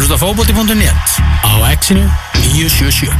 [0.00, 1.08] hlusta fókbóti.net
[1.44, 2.08] á exinu
[2.56, 3.12] 977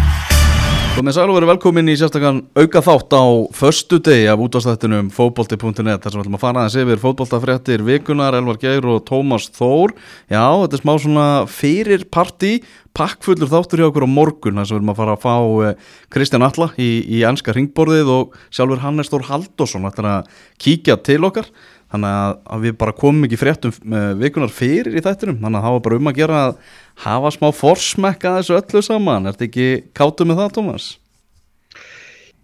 [0.97, 6.01] Komið sæl og verið velkomin í sérstakann auka þátt á förstu degi af útváðstættinum fótbolti.net
[6.01, 9.93] þar sem við ætlum að fara aðeins yfir fótboltafréttir vikunar, Elvar Geir og Tómas Þór.
[10.33, 12.53] Já, þetta er smá svona fyrir partí,
[12.97, 15.37] pakkfullur þáttur hjá okkur á morgun þar sem við erum að fara að fá
[15.69, 20.33] eh, Kristján Alla í, í ennska ringborðið og sjálfur Hannes Þór Haldásson ætlar að
[20.65, 21.53] kíkja til okkar
[21.91, 25.77] þannig að, við bara komum ekki fréttum uh, vikunar fyrir í þættinum þannig að það
[25.77, 26.57] var bara um að gera að
[27.05, 30.91] hafa smá forsmekka þessu öllu saman er þetta ekki kátu með það Tómas?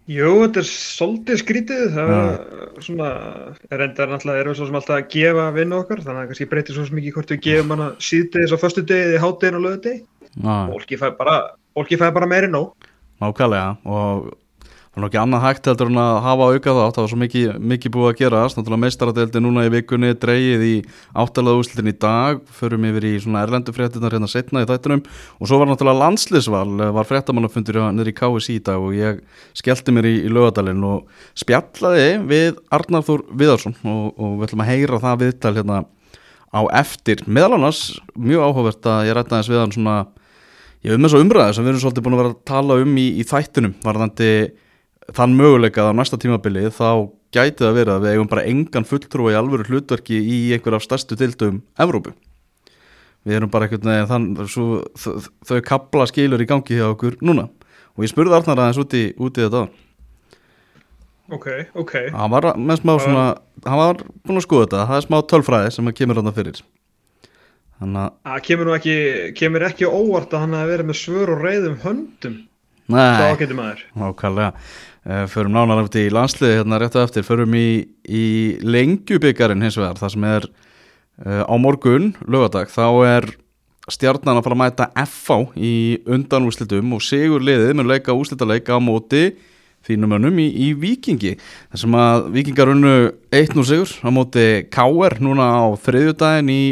[0.07, 3.07] Jú, þetta er svolítið skrítið, það er svona,
[3.73, 6.77] reyndar náttúrulega erum við svo sem alltaf að gefa vinnu okkar, þannig að kannski breytir
[6.77, 9.99] svo mikið hvort við gefum hana síðdegis á förstu degið, hátdegin og löðdegi.
[10.47, 12.87] Fólki fæði bara, bara meiri nóg.
[13.19, 14.31] Nákvæmlega og
[14.97, 17.49] Það er nokkið annað hægt heldur en að hafa aukað átt, það var svo mikið,
[17.69, 20.71] mikið búið að gera náttúrulega meistaradeildi núna í vikunni dreigið í
[21.21, 22.41] áttalega úslitin í dag.
[22.57, 26.89] Förum yfir í svona erlendu fréttinar hérna setna í þættunum og svo var náttúrulega landslisval
[26.97, 29.21] var fréttamannafundur nýri í KSI í dag og ég
[29.61, 34.73] skellti mér í, í lögadalinn og spjallaði við Arnarþór Viðarsson og, og við ætlum að
[34.73, 35.87] heyra það viðtal hérna
[36.57, 37.21] á eftir.
[37.29, 37.87] Meðal annars
[38.17, 40.03] mjög áhugavert að ég rætta þess við hann svona
[40.87, 43.03] ég um þess að umræða sem við erum svolítið búin að vera að tala um
[43.03, 44.31] í, í þættunum varðandi
[45.15, 49.35] þann möguleikað á næsta tímabili þá gæti það verið að við eigum bara engan fulltrúa
[49.35, 52.15] í alvöru hlutverki í einhver af stærstu tildum Evrópu.
[53.27, 54.83] Við erum bara einhvern veginn þann svo,
[55.47, 57.49] þau kabla skilur í gangi hjá okkur núna.
[57.97, 59.67] Og ég spurði Arnar aðeins úti, úti þetta
[61.33, 61.95] ok, ok.
[62.15, 63.27] Hann var með smá svona
[63.67, 66.61] hann var búin að skoða þetta, það er smá tölfræði sem kemur á það fyrir.
[67.77, 68.99] Þannig að kemur ekki
[69.37, 72.37] kemur ekki óvart að hann að vera með svör og reyðum höndum.
[72.87, 73.35] Nei,
[73.99, 74.53] nákvæmlega.
[74.53, 74.55] uh,
[75.07, 78.25] Förum nánar eftir í landsliði hérna rétt og eftir Förum í, í
[78.67, 83.29] lengjubikarin hins vegar Það sem er uh, á morgun, lögadag Þá er
[83.87, 85.75] stjarnan að fara að mæta FA í
[86.11, 89.37] undanúslitum Og Sigur liðið mun leika úslitaleika á móti
[89.87, 92.97] þínum önum í, í Vikingi Það sem að Vikingar unnu
[93.31, 95.19] 1-0 sigur á móti K.R.
[95.23, 96.63] núna á þriðjudagin í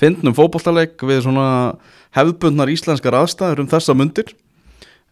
[0.00, 1.46] fyndnum fókbóltaleik Við svona
[2.16, 4.32] hefðbundnar íslenskar aðstæður um þessa mundir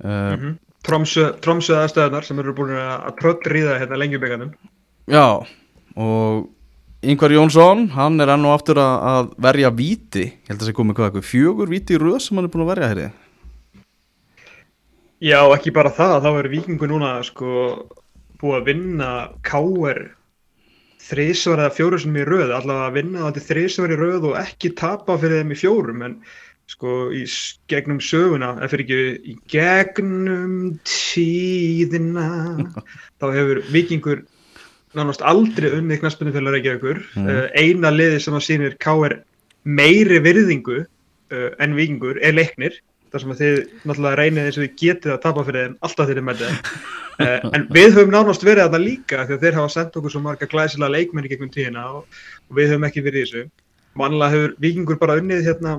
[0.00, 0.60] mm -hmm.
[0.86, 4.54] Tromsö aðstöðunar sem eru búin að tröllriða hérna lengjubíkanum
[5.10, 5.44] Já
[5.92, 6.48] og
[7.02, 10.68] Yngvar Jónsson, hann er enn og aftur að, að verja viti, ég held að það
[10.70, 13.02] sé komið hvað, fjögur viti í röð sem hann er búin að verja hér
[15.22, 17.56] Já, ekki bara það, þá er vikingu núna sko
[18.42, 19.10] búið að vinna
[19.46, 20.00] káer
[21.02, 24.72] þrísvar eða fjóru sem í röð, allavega að vinna þetta þrísvar í röð og ekki
[24.78, 26.16] tapa fyrir þeim í fjórum en
[26.72, 27.24] sko í
[27.70, 30.54] gegnum söguna eða fyrir ekki í gegnum
[30.88, 32.28] tíðina
[33.20, 34.24] þá hefur vikingur
[34.96, 37.28] nánast aldrei unni knaspunni fyrir að reykja ykkur mm.
[37.56, 39.18] eina liði sem að sínir K.R.
[39.64, 42.80] meiri virðingu uh, en vikingur er leiknir
[43.12, 46.10] þar sem að þið náttúrulega reynið eins og þið getið að tapa fyrir þeim alltaf
[46.10, 49.58] þeirri með þeim uh, en við höfum nánast verið að það líka því að þeir
[49.60, 53.24] hafa sendt okkur svo marga glæsilega leikmenni gegnum tíðina og, og við höfum ekki verið
[53.24, 53.48] í þessu
[54.00, 55.78] vanlega hefur vikingur bara unnið hérna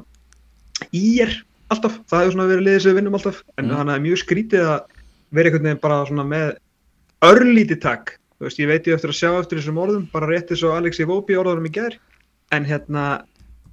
[0.95, 1.33] í er
[1.73, 3.41] alltaf, það hefur svona verið liðið sem við vinnum alltaf.
[3.57, 3.75] En mm.
[3.79, 5.01] þannig að mjög skrítið að
[5.33, 6.55] vera einhvern veginn bara svona með
[7.23, 10.59] örlítið takk, þú veist, ég veit ég eftir að sjá eftir þessum orðum, bara réttið
[10.61, 12.01] svo Alexi Vóbi orðarum í gerð,
[12.53, 13.05] en hérna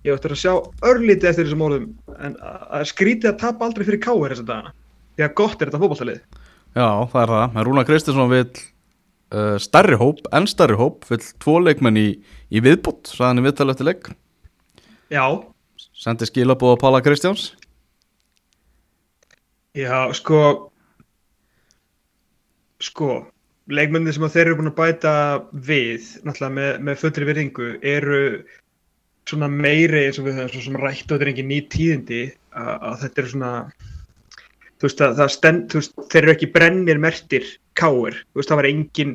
[0.07, 0.53] ég eftir að sjá
[0.87, 4.75] örlítið eftir þessum orðum, en að skrítið að tapa aldrei fyrir káir þess að dagana.
[5.17, 6.23] Því að gott er þetta fókbaltalið
[6.71, 8.45] Já, það er það, Rúna Kristinsson vil
[9.35, 12.09] uh, starri hóp, enn starri hóp vil tvo leikmenn í,
[12.55, 14.11] í viðbútt, sæðan í viðtal eftir leik.
[15.11, 15.25] Já,
[16.01, 17.53] Sendi skilabóð á Pála Kristjáns?
[19.77, 20.71] Já, sko
[22.81, 23.29] sko
[23.69, 25.13] leikmennir sem þeir eru búin að bæta
[25.53, 28.23] við náttúrulega með, með fullri virðingu eru
[29.29, 32.23] svona meiri eins og við höfum svona rætt og þetta er engin ný tíðindi
[32.57, 33.53] að, að þetta er svona
[34.81, 38.55] þú veist að það stend, þú veist þeir eru ekki brennir mertir káir, þú veist
[38.55, 39.15] það var engin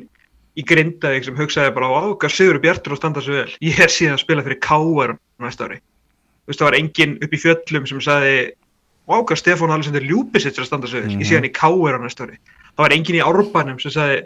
[0.56, 3.92] í grindaðið sem hugsaði bara á ákvað Sigur Bjartur og standa svo vel, ég er
[3.92, 5.82] síðan að spila fyrir káir næsta ári
[6.46, 8.38] veist, það var enginn upp í fjöllum sem sagði
[9.06, 11.22] Váka, Stefán Alessandur Ljúbisits er að standa sögur, mm -hmm.
[11.22, 11.94] ég sé hann í K.R.
[11.94, 12.38] á næsta ári.
[12.74, 14.16] Það var enginn í Árbænum sem sagði,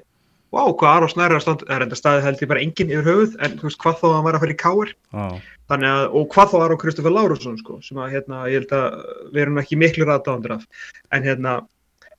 [0.50, 2.92] vá, hvað Aros Næra er að standa, það er enda staðið held ég bara enginn
[2.94, 4.94] yfir höfuð, en þú veist, hvað að hann var að fara í K.R.
[5.12, 5.36] Oh.
[5.68, 8.88] Þannig að, og hvað þó Aro Kristoffer Lárusson, sko, sem að, hérna, ég held að
[9.34, 10.64] við erum ekki miklu ræðdáðandur af,
[11.12, 11.52] en hérna,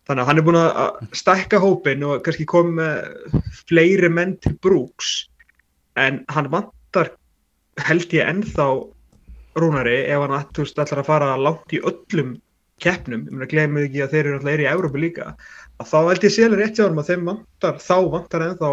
[0.06, 4.54] þannig að hann er búin að stækka hópin og kannski komið með fleiri menn til
[4.62, 5.28] brúks,
[5.98, 7.12] en hann vantar,
[7.82, 8.70] held ég, ennþá
[9.60, 12.38] Rúnari ef hann veist ætlar að fara langt í öllum
[12.82, 15.28] keppnum, ég meina glemur ekki að þeir eru alltaf er í Európa líka,
[15.78, 18.72] að þá held ég sérlega rétt hjá hann að þeim vantar, þá vantar ennþá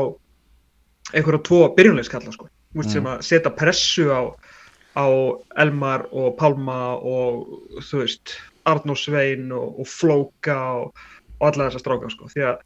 [1.12, 2.86] einhverja tvo byrjunleiskalla sko, mm.
[2.94, 4.20] sem að setja pressu á,
[4.96, 5.06] á
[5.64, 8.38] Elmar og Pálma og þú veist
[8.68, 11.04] Arnór Svein og, og Flóka og,
[11.38, 12.30] og alla þessa stráka sko.
[12.32, 12.64] því að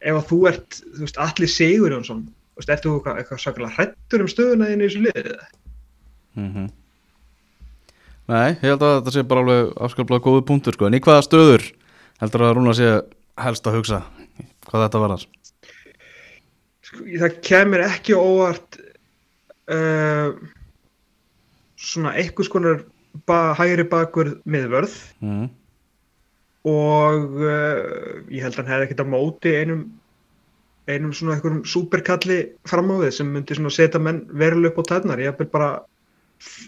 [0.00, 3.42] ef að þú ert þú veist, allir Sigur Jónsson þú veist, ertu þú eitthvað, eitthvað
[3.44, 5.32] sakalega hrættur um stöðuna þín í þessu liðið
[6.38, 6.70] mm
[8.30, 10.86] Nei, ég held að þetta sé bara alveg afskaplega góðu punktur sko.
[10.86, 11.66] en í hvaða stöður
[12.22, 12.90] heldur að Rúna sé
[13.40, 14.00] helst að hugsa
[14.68, 15.24] hvað þetta var þar
[16.86, 18.80] sko, það kemur ekki óvart
[19.74, 20.36] uh,
[21.80, 22.84] svona einhvers konar
[23.26, 24.94] ba hægri bakur miðvörð
[25.24, 25.48] mm.
[26.70, 27.80] og uh,
[28.30, 29.88] ég held að hann hefði ekkert á móti einum
[30.90, 34.90] einum svona einhverjum superkalli fram á við sem myndi svona setja menn veruleg upp á
[34.94, 35.80] tætnar, ég hef bara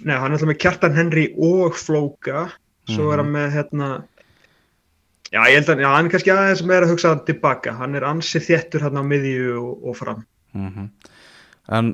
[0.05, 2.47] neða, hann er alltaf með Kjartan Henry og Flóka,
[2.91, 3.91] svo er hann með hérna
[5.33, 8.07] já, ég held að já, hann er kannski aðeins meira að hugsa tilbaka, hann er
[8.09, 10.25] ansið þéttur hérna á miðju og, og fram.
[10.57, 10.89] Mm
[11.73, 11.93] En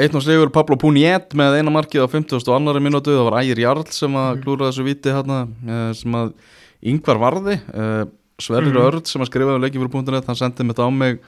[0.00, 2.48] einn og sigur Pablo Puniet með eina markið á 50.
[2.48, 6.16] og annari minútu það var Ægir Jarl sem að klúra þessu viti hérna, eh, sem
[6.16, 6.32] að
[6.80, 8.06] yngvar varði eh,
[8.40, 8.80] Sverrir Mhm.
[8.82, 11.20] Örd sem að skrifaði um punktunett, hann sendi mitt á mig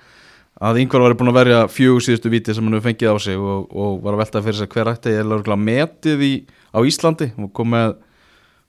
[0.62, 3.36] að yngvar var búin að verja fjögur síðustu viti sem hann hefur fengið á sig
[3.38, 5.14] og, og var að velta fyrir sig hver ætti.
[5.14, 6.32] Ég er metið í,
[6.70, 7.32] á Íslandi.
[7.42, 7.96] Og kom með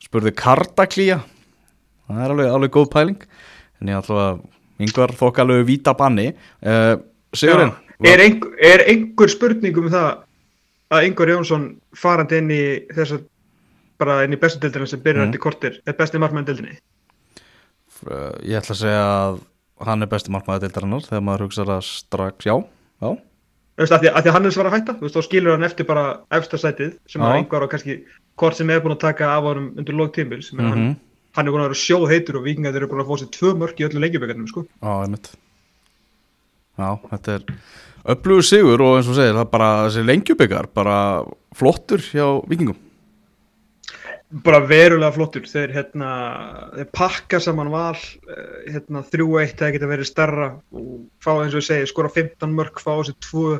[0.02, 1.20] spurði kardaklía
[2.08, 3.22] það er alveg, alveg góð pæling.
[3.82, 4.44] En ég ætla að
[4.86, 6.32] yngvar þokk alveg víta banni.
[6.66, 6.96] Uh,
[7.36, 7.74] Sigurinn
[8.04, 8.26] Já, er,
[8.60, 10.10] er einhver spurning um það
[10.96, 12.62] að Ingvar Jónsson farandi inn í
[12.94, 13.24] þess að
[14.02, 15.30] bara inn í bestu deildina sem byrjar Mhm.
[15.32, 16.76] eftir kortir er besti markmann deildinni?
[18.06, 19.40] Uh, Ég ætla að segja að
[19.84, 22.56] hann er besti markmaður deildarinnar þegar maður hugsa það strax, já,
[23.04, 23.10] já,
[23.76, 25.68] Þú veist, að því, því að Hannes var að hætta, þú veist, þá skilur hann
[25.68, 26.04] eftir bara
[26.38, 27.96] efsta sætið sem að einhver á kannski
[28.40, 30.86] hvort sem er búin að taka af honum undir lók tímbil sem mm hann,
[31.36, 33.52] hann er búin að vera sjóð heitur og vikingar eru búin að fá sér tvö
[33.60, 34.64] mörk í öllu lengjubökarnum, sko.
[34.64, 35.28] já, einmitt.
[36.80, 37.46] Já, þetta er
[38.16, 40.98] öflugur sigur og eins og segir, það er bara þessi lengjubikar, bara
[41.60, 42.80] flottur hjá vikingum
[44.44, 46.10] Bara verulega flottur, þeir hérna,
[46.74, 47.96] þeir pakka saman val,
[48.28, 52.52] eh, hérna, 3-1 það geta verið starra og fá eins og ég segi, skora 15
[52.52, 53.60] mörk, fá þessi tvö,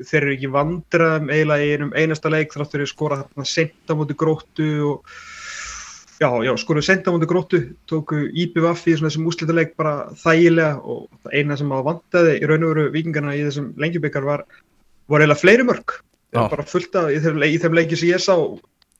[0.00, 4.16] þeir eru ekki vandraðum eiginlega í einum einasta leik þráttur þeir skora þarna senta múti
[4.16, 5.12] gróttu og
[6.20, 11.36] já, já, skoruðu senta múti gróttu, tóku IPVF í þessum úslitaleik bara þægilega og það
[11.40, 14.46] eina sem að vantaði í raun og veru vikingarna í þessum lengjubikar var,
[15.08, 15.68] var eiginlega fleiri
[16.34, 16.48] Já.
[16.50, 18.34] bara fullt af, í þeim, leik- í þeim leiki sem ég sá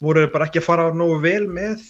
[0.03, 1.85] voru bara ekki að fara nógu vel með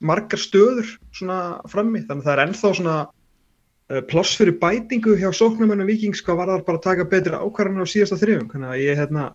[0.00, 5.28] margar stöður svona frammi, þannig að það er ennþá svona uh, pláss fyrir bætingu hjá
[5.36, 8.84] sóknumennum vikings hvað var það bara að taka betri ákvarðanir á síðasta þrjum, þannig að
[8.84, 9.30] ég hérna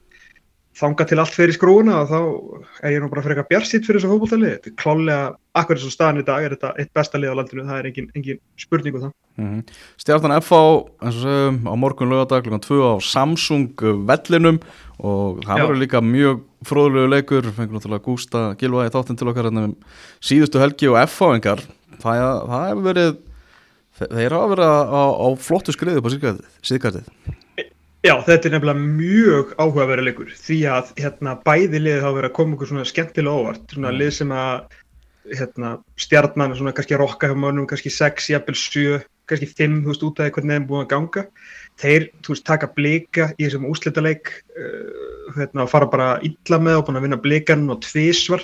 [0.75, 2.18] þanga til allt fyrir skrúuna og þá
[2.84, 6.25] er ég nú bara frekar bjarsitt fyrir þessu er klálega, akkur eins og staðan í
[6.28, 9.13] dag er þetta eitt besta lið á landinu, það er engin, engin spurning um það.
[9.40, 9.62] mm
[10.01, 10.60] Stjartan FH,
[11.00, 14.60] eins og segjum, á morgun lögadag klukkan 2 á Samsung vellinum
[15.00, 19.50] og það verður líka mjög fróðlegu leikur, fengur náttúrulega Gústa Gilva í þáttinn til okkar
[19.50, 19.78] hérna um
[20.24, 21.64] síðustu helgi og FH-engar
[22.02, 22.20] það,
[22.52, 23.16] það hefur verið
[24.02, 27.12] þeir hafa verið á, á flottu skriðu på síðkvæðið
[28.06, 32.36] Já, þetta er nefnilega mjög áhugaverið leikur því að hérna, bæði liðið hafa verið að
[32.38, 34.76] koma okkur svona skemmtilega óvart svona lið sem að
[35.34, 39.92] hérna, stjarnan er svona kannski rokka hjá mönnum kannski 6, jafnvel 7, kannski 5 þú
[39.92, 41.24] veist út af hvernig þeim búin að ganga.
[41.82, 46.80] Þeir, þú veist, taka blika í þessum úslitaleik uh, hérna, og fara bara illa með
[46.80, 48.44] og búin að vinna blikan og tvísvar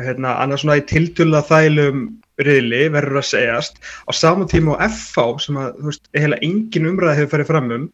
[0.00, 2.06] hérna, annars svona í tiltölulega þælum
[2.44, 3.78] riðli verður að segjast.
[4.08, 7.70] Á saman tíma á FH sem að, þú veist, heila engin umræða hefur farið fram
[7.76, 7.86] um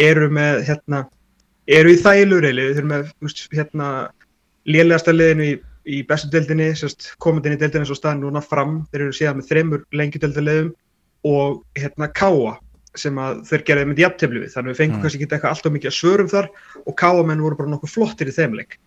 [0.00, 1.02] eru með hérna,
[1.68, 3.90] eru í þægilegurreili, þeir eru með veist, hérna,
[4.70, 5.58] lélegasta liðinu í,
[5.90, 9.40] í bestu deildinni, sérst, komandi inn í deildinni svo staðan núna fram, þeir eru síðan
[9.40, 10.72] með þreymur lengjudeildaliðum
[11.28, 12.56] og hérna Káa
[12.98, 15.02] sem að þeir gerði með jafntefli við, þannig að við fengum Mm.
[15.02, 16.48] kannski ekki eitthvað alltaf mikið að svörum þar
[16.86, 18.78] og Káa menn voru bara nokkuð flottir í þeim leik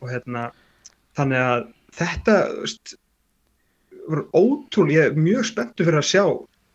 [0.00, 0.50] og hérna,
[1.16, 2.94] þannig að þetta, veist,
[4.08, 6.24] voru ótrúlega, ég er mjög spenntu fyrir að sjá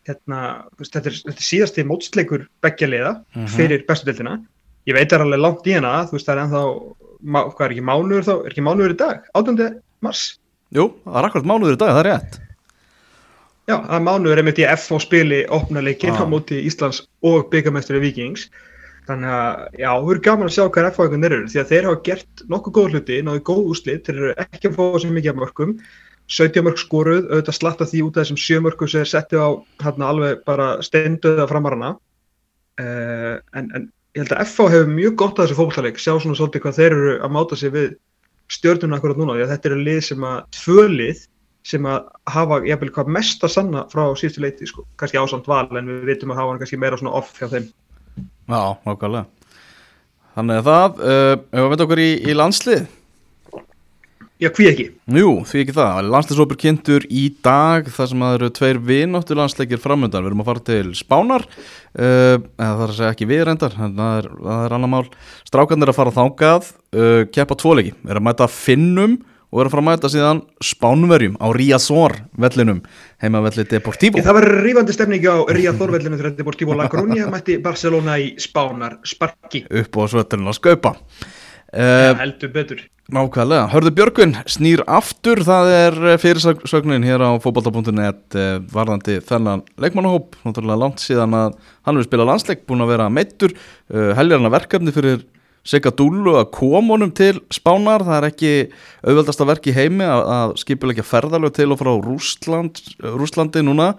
[0.06, 0.40] hérna,
[0.78, 3.48] veist, þetta er, þetta er síðasti mótsleikur beggja liða Mhm.
[3.56, 4.36] fyrir bestu deildina
[4.86, 6.62] ég veit það er alveg langt í hana þú veist það er ennþá,
[7.50, 9.82] hvað er ekki mánuður þá er ekki mánuður í dag, 18.
[10.00, 10.38] mars
[10.74, 12.40] Jú, það er akkurat mánuður í dag, það er rétt
[13.66, 16.22] já, það er mánuður einmitt í FH spili opna leikinn Já.
[16.22, 18.48] á móti Íslands og byggamestri Vikings
[19.06, 21.86] þannig að, já, þú eru gaman að sjá hvað FH einhvern eru, því að þeir
[21.86, 25.32] hafa gert nokkuð góð hluti, náðu góð úslit, þeir eru ekki að fá sem mikið
[25.32, 25.76] af mörgum
[26.26, 29.48] 17 mörg skoruð, auðvitað slatta því út af þessum 7 mörgum sem er settið á
[29.84, 31.92] hérna alveg bara steinduða framarana.
[32.82, 36.38] Uh, en, en ég held að FH hefur mjög gott að þessu fókbaltaleik sjá svona
[36.38, 37.94] svolítið hvað þeir eru að máta sig við
[38.56, 41.22] stjórnuna akkurat núna, því að þetta eru lið sem að tvö lið
[41.66, 45.66] sem að hafa jafnvel hvað mest að sanna frá síðustu leiti sko, kannski ásamt val
[45.66, 47.66] en við vitum að hafa hann kannski meira svona off hjá þeim.
[48.46, 49.26] Já, nákvæmlega.
[50.36, 52.86] Þannig að það, uh, ef við okkur í, í landslið?
[54.36, 54.84] Já, hví ekki?
[55.16, 59.80] Jú, því ekki það, landsleisópur kynntur í dag þar sem það eru tveir vinnáttu landsleikir
[59.80, 63.46] framöndan, við erum að fara til Spánar uh, eða það er að segja ekki við
[63.48, 65.06] reyndar en það er, er annar mál.
[65.48, 66.68] Strákarnir að fara þángað,
[67.00, 69.16] uh, keppa tvoleiki er að mæta Finnum
[69.52, 72.82] og er að fara að mæta síðan Spánverjum á Ríasor vellinum,
[73.22, 77.60] heima velli Deportivo Það var rífandi stefning á Ría Þorvellinu þegar Deportivo La Coruña mætti
[77.62, 79.64] Barcelona í Spánar Sparki.
[79.70, 80.96] Upp á svöllinu að skaupa.
[81.76, 82.84] Uh, uh, heldur betur.
[83.14, 88.34] Nákvæmlega, Hörður Björgvin snýr aftur, það er fyrirsögnin hér á fókbalta.net
[88.74, 90.34] varðandi þennan leikmannahóp.
[90.42, 91.54] Náttúrulega langt síðan að
[91.86, 95.22] hann vil spila landsleik búin að vera meittur uh, heljarna verkefni fyrir
[95.66, 98.04] Sigga Dúlu að koma honum til Spánar.
[98.06, 98.52] Það er ekki
[99.02, 103.92] auðveldasta verk í heimi að, að skipilegja ferðalög til og frá Rúsland, Rúslandi núna.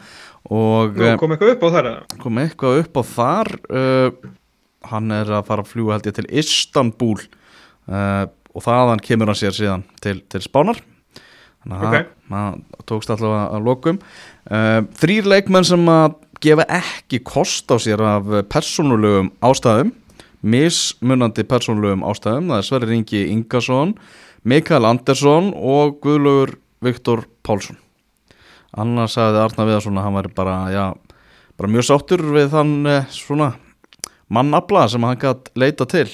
[0.47, 1.89] Og Nú, kom eitthvað upp á þar
[2.23, 4.29] kom eitthvað upp á þar uh,
[4.87, 8.23] hann er að fara að fljúa held ég til Istanbul uh,
[8.55, 10.79] og þaðan kemur hann sér síðan til, til Spánar.
[11.67, 13.99] Þannig að það tókst allavega að lokum.
[14.47, 19.91] Uh, þrýr leikmenn sem að gefa ekki kost á sér af persónulegum ástæðum
[20.47, 22.51] mismunandi persónulegum ástæðum.
[22.51, 23.93] Það er Sverri Ringi Ingarsson
[24.47, 27.79] Mikael Andersson og Guðlaugur Viktor Pálsson.
[28.77, 30.85] Annars sagði Arna Viðarsson að hann væri bara, já,
[31.57, 33.51] bara mjög sáttur við þann eh, svona
[34.31, 36.07] mannabla sem hann gætt leita til.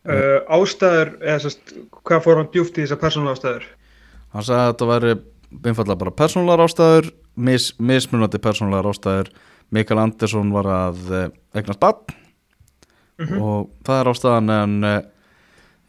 [0.00, 1.74] Uh, ástæður, eða sérst,
[2.08, 3.66] hvað fór hann djúft í þessar persónulega ástæður?
[4.34, 5.14] hann sagði að þetta væri
[5.66, 9.32] einfallega bara persónulegar ástæður mis, mismunandi persónulegar ástæður.
[9.70, 12.16] Mikael Andersson var að eh, eignast bann
[13.40, 15.00] og það er ástæðan en eh,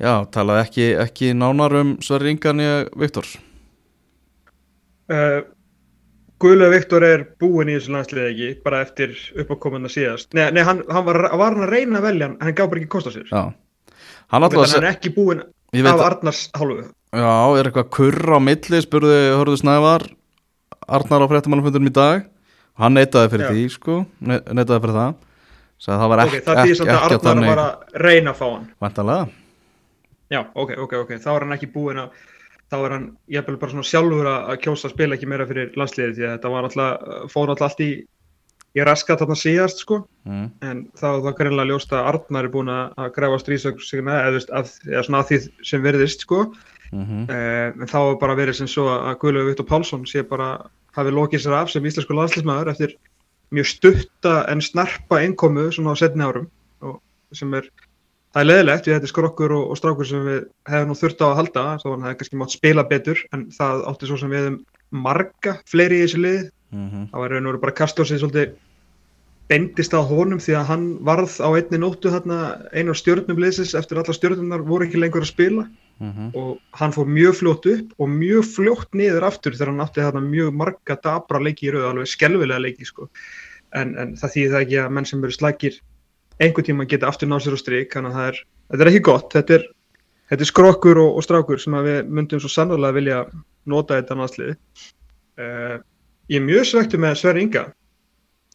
[0.02, 2.70] já, talaði ekki, ekki nánar um Sverri Ingan í
[3.00, 3.38] Viktors
[5.12, 5.42] Uh,
[6.42, 9.12] Guðlega Viktor er búinn í þessu landsliði ekki, bara eftir
[9.44, 10.30] uppákomuna síðast.
[10.38, 12.80] Nei, nei hann, hann var, var hann að reyna að velja en hann gaf bara
[12.82, 13.28] ekki kost á sér.
[13.28, 13.42] já,
[14.32, 15.12] hann alltaf hann er ekki
[15.84, 16.86] veit af að- Arnars hálfu.
[17.12, 20.08] Já, er eitthvað kurr á milli, spurði Hörðu Snævar
[20.88, 22.26] Arnar á fréttamannafundunum í dag
[22.80, 23.52] Hann neitaði fyrir Já.
[23.52, 25.14] því, sko ne- Neitaði fyrir það
[25.82, 28.38] Að það var ekki, það ekki, að ekki að Arnar þannig var að reyna að
[28.42, 28.68] fá hann.
[28.86, 29.30] Væntalega
[30.32, 32.20] Já, ok, ok, ok, þá er hann ekki búinn að,
[32.72, 36.14] þá er hann, ég bara svona sjálfur að, kjósa að spila ekki meira fyrir landsliðið
[36.16, 37.90] því að þetta var alltaf, fór alltaf allt í,
[38.72, 39.98] í raskat þarna síðast, sko.
[40.30, 40.46] mm.
[40.70, 44.44] en þá er það greinlega ljóst að Arnar er búin að græfa stríðsögsigna eða,
[44.88, 45.42] eða svona að því
[45.74, 46.46] sem verðist sko.
[46.46, 50.54] Mm uh, en þá er bara verið sem svo að Guðlaug Viktor Pálsson sé bara
[50.96, 52.96] hafi lokið sér af sem íslensku landslýsmaður eftir
[53.51, 56.48] mjög stutta en snarpa innkomu svona á setni árum
[56.81, 57.00] og
[57.36, 57.67] sem er
[58.31, 60.41] það er leðilegt við þetta er skrokkur og, og strákur sem við
[60.72, 63.86] hefum nú þurft á að halda þá hann hefði kannski mátt spila betur en það
[63.91, 64.58] átti svo sem við um
[64.91, 66.41] marga fleiri í þessu lið
[66.72, 67.08] -hmm.
[67.12, 68.53] það var raun og veru bara kastljósið svolítið
[69.51, 72.38] beindist að honum því að hann varð á einni nóttu þarna
[72.72, 75.67] einu af stjórnum liðsins eftir alla stjórnunar voru ekki lengur að spila
[76.01, 80.01] Mm og hann fór mjög fljótt upp og mjög fljótt niður aftur þegar hann átti
[80.01, 83.10] þarna mjög marga dabra leiki í rauð, alveg skelvilega leiki sko.
[83.72, 85.77] en, en það þýðir það ekki að menn sem eru slækir
[86.41, 88.39] einhvern tíma geta aftur náð sér á strik þannig að það er,
[88.72, 89.29] þetta er ekki gott.
[89.36, 89.67] Þetta er,
[90.31, 93.20] þetta er skrokkur og, og strákur sem við myndum svo sannarlega vilja
[93.70, 95.77] nota þetta náðslið uh,
[96.31, 97.65] ég er mjög svektur með Sverri Inga.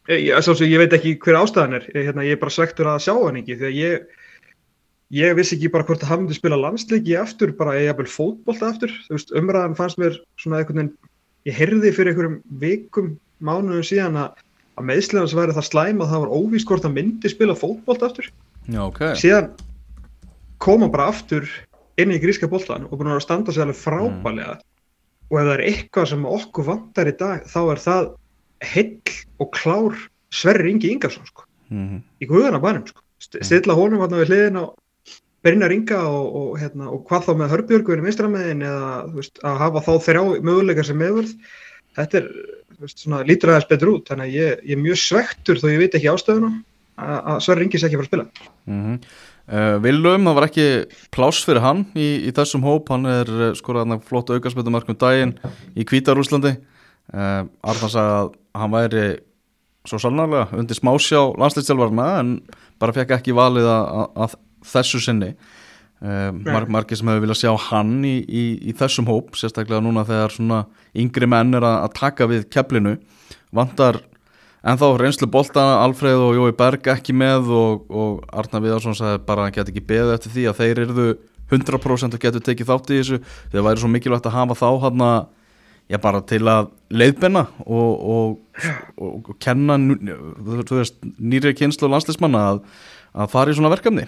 [0.07, 1.89] Ég, ég, ég, ég veit ekki hver ástæðan er.
[1.93, 4.23] Ég, hérna, ég er bara svektur að sjá hann ekki því að ég
[5.13, 8.71] ég vissi ekki bara hvort að hann myndi spila landsleiki aftur, bara ég jafnvel fótbolta
[8.73, 10.91] aftur, veist, umræðan fannst mér svona einhvern veginn,
[11.47, 14.41] ég heyrði fyrir einhverjum vikum, mánuðum síðan að,
[14.77, 18.27] að meðslegans væri það slæm að það var óvíst hvort hann myndi spila fótbolta aftur.
[18.67, 19.01] Já, ok.
[19.21, 19.51] Síðan
[20.59, 21.47] kom hann bara aftur
[22.01, 24.57] inn í gríska boltan og búin að standa sig alveg frábælega
[25.27, 28.09] og ef það er eitthvað sem okkur vantar í dag þá er það
[28.63, 29.95] heill og klár
[30.33, 33.01] Sverri Ingi Ingarsson sko, mm í guðana bænum sko.
[33.21, 34.65] St- stilla honum hann við hliðin á
[35.47, 39.61] Brynjar Inga og, og, hérna, og hvað þá með Hörbjörgurinn vinstrameðin eða þú veist, að
[39.63, 41.33] hafa þá þrjá möguleikar sem meðvörð
[41.97, 42.27] þetta er
[42.81, 44.09] veist, svona, lítur aðeins betur út.
[44.09, 46.51] Þannig að ég, ég er mjög svektur þó ég veit ekki ástöðuna
[46.97, 48.47] að að Sverri Ingi sé ekki að fara að spila.
[48.67, 48.95] -hmm.
[49.53, 50.67] uh, Willum, það var ekki
[51.13, 52.89] pláss fyrir hann í, í þessum hóp.
[52.93, 55.37] Hann er uh, skoraðan flott aukarsmyndumarkum daginn
[55.77, 59.07] í Kvítarúslandi uh, Arnar sagði að hann væri
[59.87, 62.33] svo sannarlega undir smásjá landslýstjálfarna en
[62.81, 64.33] bara fekk ekki valið að, að, að
[64.73, 65.31] þessu sinni.
[65.97, 70.03] Uh, mar margir sem hefur viljað sjá hann í, í, í þessum hóp, sérstaklega núna
[70.05, 70.59] þegar svona
[70.93, 72.91] yngri menn er að, að taka við keflinu,
[73.49, 73.97] vantar
[74.67, 79.23] en þá reynslu boltana, Alfreð og Jói Berg ekki með og, og Arnar Viðarsson sagði
[79.25, 81.07] bara að hann get ekki beðið eftir því að þeir eruðu
[81.47, 83.19] 100% og getur tekið þátt í þessu.
[83.53, 85.19] Þegar væri svo mikilvægt að hafa þá hann að
[85.87, 88.61] já bara til að leiðbenna og, og,
[88.99, 92.59] og, og kenna nú- þú, þú veist, nýri kynslu landslismanna að,
[93.15, 94.03] að fara í svona verkefni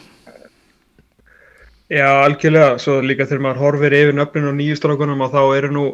[1.90, 5.70] Já, algjörlega, svo líka þegar maður horfir yfir nöfninu og nýju strákunum og þá eru
[5.74, 5.86] nú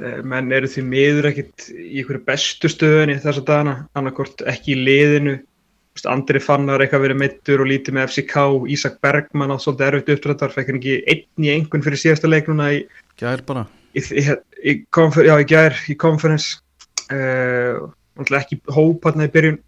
[0.00, 4.80] eh, menn eru því miður ekkit í einhverju bestu stöðunni þessa dagana, annarkort ekki í
[4.88, 5.36] liðinu.
[6.10, 8.40] Andri Fannar eitthvað verið meittur og lítið með FCK
[8.74, 12.50] Ísak Bergman á svolítið erfitt uppdrættar fekk hann ekki einn í einhvern fyrir síðasta leik
[12.50, 12.80] núna í,
[13.22, 13.62] Gær bara.
[13.94, 14.24] í, í,
[14.66, 16.48] í, já, í gær í konferens
[17.14, 17.78] uh,
[18.26, 19.60] ekki hóp hann í byrjun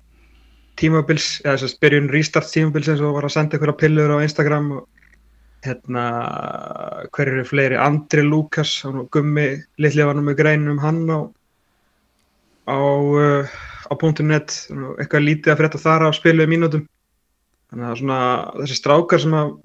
[0.80, 4.25] tímabils, eða þess að byrjun restart tímabils eins og var að senda einhverja pillur á
[4.25, 5.06] Instagram og
[5.66, 6.04] hérna
[7.16, 8.78] hver eru fleiri, Andri Lukas
[9.12, 9.49] gummi,
[9.83, 11.18] litlega var nú með greinum um hann á
[12.66, 13.47] á, uh,
[13.87, 13.95] á
[14.26, 14.66] .net.
[14.99, 16.85] Eitthvað lítið að frétta þar á spiluðu mínútum.
[17.71, 18.21] Þannig að svona
[18.61, 19.56] þessi strákar sem að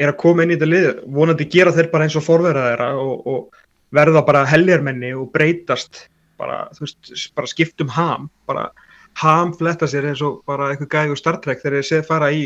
[0.00, 2.88] er að koma inn í þetta lið vonandi gera þeir bara eins og forverða þeirra
[3.00, 3.60] og, og
[3.92, 6.06] verða bara heljarmenni og breytast
[6.40, 8.70] bara, þú veist, bara skiptum ham bara
[9.20, 12.30] ham fletta sér eins og bara eitthvað gæði úr Star Trek þegar þeir séð fara
[12.32, 12.44] í,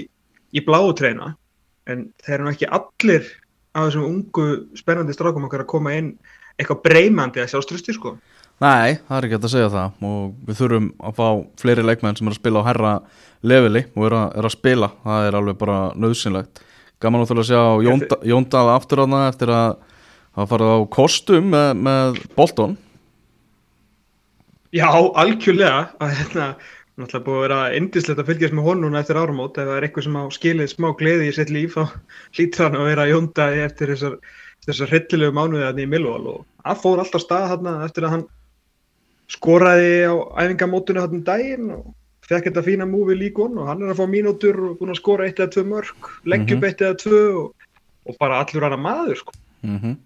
[0.53, 1.35] í bláutreina
[1.87, 3.29] en þeir eru ekki allir
[3.77, 4.47] af þessum ungu
[4.79, 6.15] spennandi strákum okkar að koma inn
[6.57, 8.17] eitthvað breymandi að sjá strusti sko
[8.57, 11.27] Nei, það er ekki hægt að segja það og við þurfum að fá
[11.61, 12.93] fleiri leikmenn sem er að spila á herra
[13.45, 16.63] leveli og er að, er að spila, það er alveg bara nöðsynlegt.
[17.05, 17.61] Gaman að þú að sjá
[18.31, 19.67] Jóndal aftur á það eftir að
[20.39, 22.79] hafa farið á kostum með, með Bolton.
[24.77, 26.47] Já, algjörlega að hérna,
[27.01, 30.07] náttúrulega búið að vera indislegt að fylgjast með honuna eftir áramót ef það er eitthvað
[30.07, 31.85] sem á skilið smá gleði í sitt líf þá
[32.37, 34.17] hlýtur hann að vera Jóndal eftir þessar,
[34.67, 38.15] þessar hryllilegu mánuði að því í Milvál og það fór alltaf stað hérna eftir að
[38.17, 38.27] hann
[39.33, 40.15] skoraði á
[40.45, 41.87] æfingamótunni hann um daginn og
[42.27, 45.29] fekk þetta fína múfi líkon og hann er að fá mínútur og búin að skora
[45.29, 46.69] eitt eða tvö mörg leggjum mm -hmm.
[46.69, 47.69] eitt eða tvö og,
[48.07, 49.33] og bara allur hann að maður sko.
[49.63, 49.97] mm -hmm.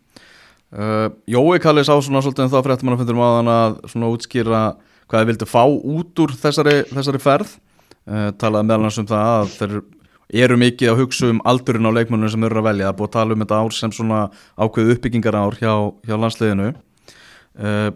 [0.77, 4.11] Uh, Jói Kallis á svona svolítið en þá fréttum hann að fundur maður að svona
[4.15, 4.63] útskýra
[5.11, 7.57] hvað þið vildi fá út úr þessari, þessari ferð.
[8.11, 9.81] Uh, talaði meðal hans um það að þeir
[10.45, 13.09] eru mikið að hugsa um aldurinn á leikmennunum sem eru að velja, það er búið
[13.09, 14.21] að tala um þetta ár sem svona
[14.55, 15.73] ákveðu uppbyggingar ár hjá,
[16.07, 16.69] hjá landsliðinu.
[17.59, 17.91] Uh,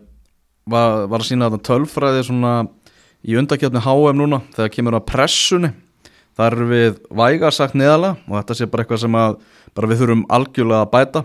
[0.66, 2.54] var, var að sína þetta tölfræði svona
[3.25, 5.73] í undakjöfni HM núna þegar kemur að pressunni.
[6.34, 9.37] Þar við vægarsagt neðala og þetta sé bara eitthvað sem að
[9.75, 11.21] bara við þurfum algjörlega að bæta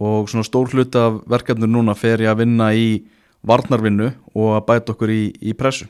[0.00, 3.04] og svona stór hluti af verkefni núna fer ég að vinna í
[3.46, 5.86] varnarvinnu og að bæta okkur í, í pressu.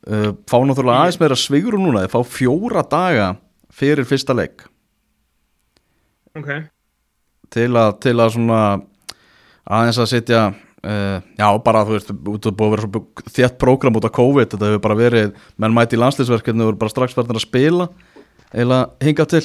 [0.00, 3.34] Uh, fá náttúrulega aðeins meira svigurum núna þeir fá fjóra daga
[3.70, 4.64] fyrir fyrsta leik.
[6.30, 6.68] Okay.
[7.50, 8.58] til að til að svona
[9.66, 10.42] aðeins að setja
[10.80, 14.54] Uh, já, bara þú veist, þú búið að vera svo þétt prógram út af COVID,
[14.54, 17.86] þetta hefur bara verið menn mæti í landslýsverkefni og bara strax verður að spila
[18.56, 19.42] eða hinga til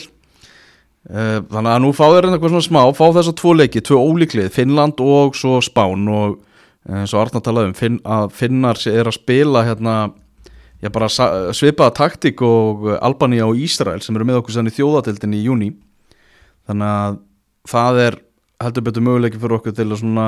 [1.05, 4.51] þannig að nú fá þeir eitthvað svona smá, fá þess að tvo leiki tvo ólíklið,
[4.55, 6.39] Finnland og svo Spán og
[6.85, 9.95] eins uh, og Arna talaði um Finn, að Finnar er að spila hérna,
[10.83, 15.37] já bara svipaða taktík og Albania og Ísrael sem eru með okkur sann í þjóðatildin
[15.37, 15.71] í júni
[16.69, 17.17] þannig að
[17.71, 18.19] það er
[18.61, 20.27] heldur betur möguleiki fyrir okkur til að svona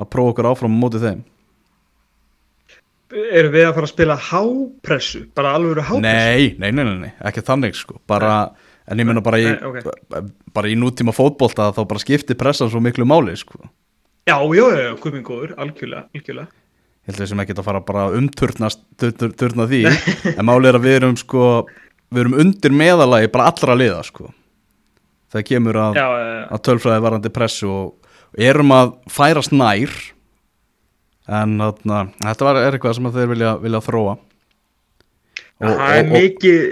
[0.00, 1.22] að prófa okkur áfram á mótið þeim
[3.12, 5.18] Erum við að fara að spila hápressu?
[5.36, 6.00] Bara alveg hápressu?
[6.00, 8.54] Nei, nei, nei, nei, ekki þannig sko bara,
[8.86, 10.24] en ég menna bara í okay.
[10.54, 13.60] bara í nútíma fótbolta þá bara skiptir pressan svo miklu máli sko.
[14.28, 16.50] Já, já, já, komið góður, algjörlega, algjörlega.
[17.02, 18.82] Ég held að það sem ekki að fara bara umturnast
[19.40, 19.80] turna því,
[20.36, 21.46] en máli er að við erum sko,
[22.12, 24.28] við erum undir meðalagi bara allra liða sko.
[25.34, 29.90] Það kemur að, að tölfræði varandi pressu og erum að færast nær
[31.32, 34.14] en þarna, þetta var, er eitthvað sem þeir vilja, vilja þróa.
[35.62, 36.62] Og, Það er mikið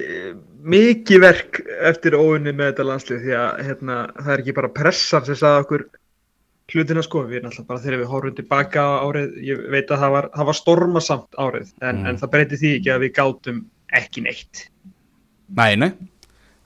[0.60, 5.26] mikið verk eftir óunni með þetta landslið því að hérna, það er ekki bara pressan
[5.26, 5.84] sem sagði okkur
[6.70, 10.14] hlutina sko, við erum alltaf bara þegar við horfum tilbaka árið, ég veit að það
[10.14, 12.06] var, það var stormasamt árið, en, mm.
[12.10, 13.60] en það breyti því ekki að við gátum
[14.00, 14.62] ekki neitt.
[15.58, 15.90] Nei, nei,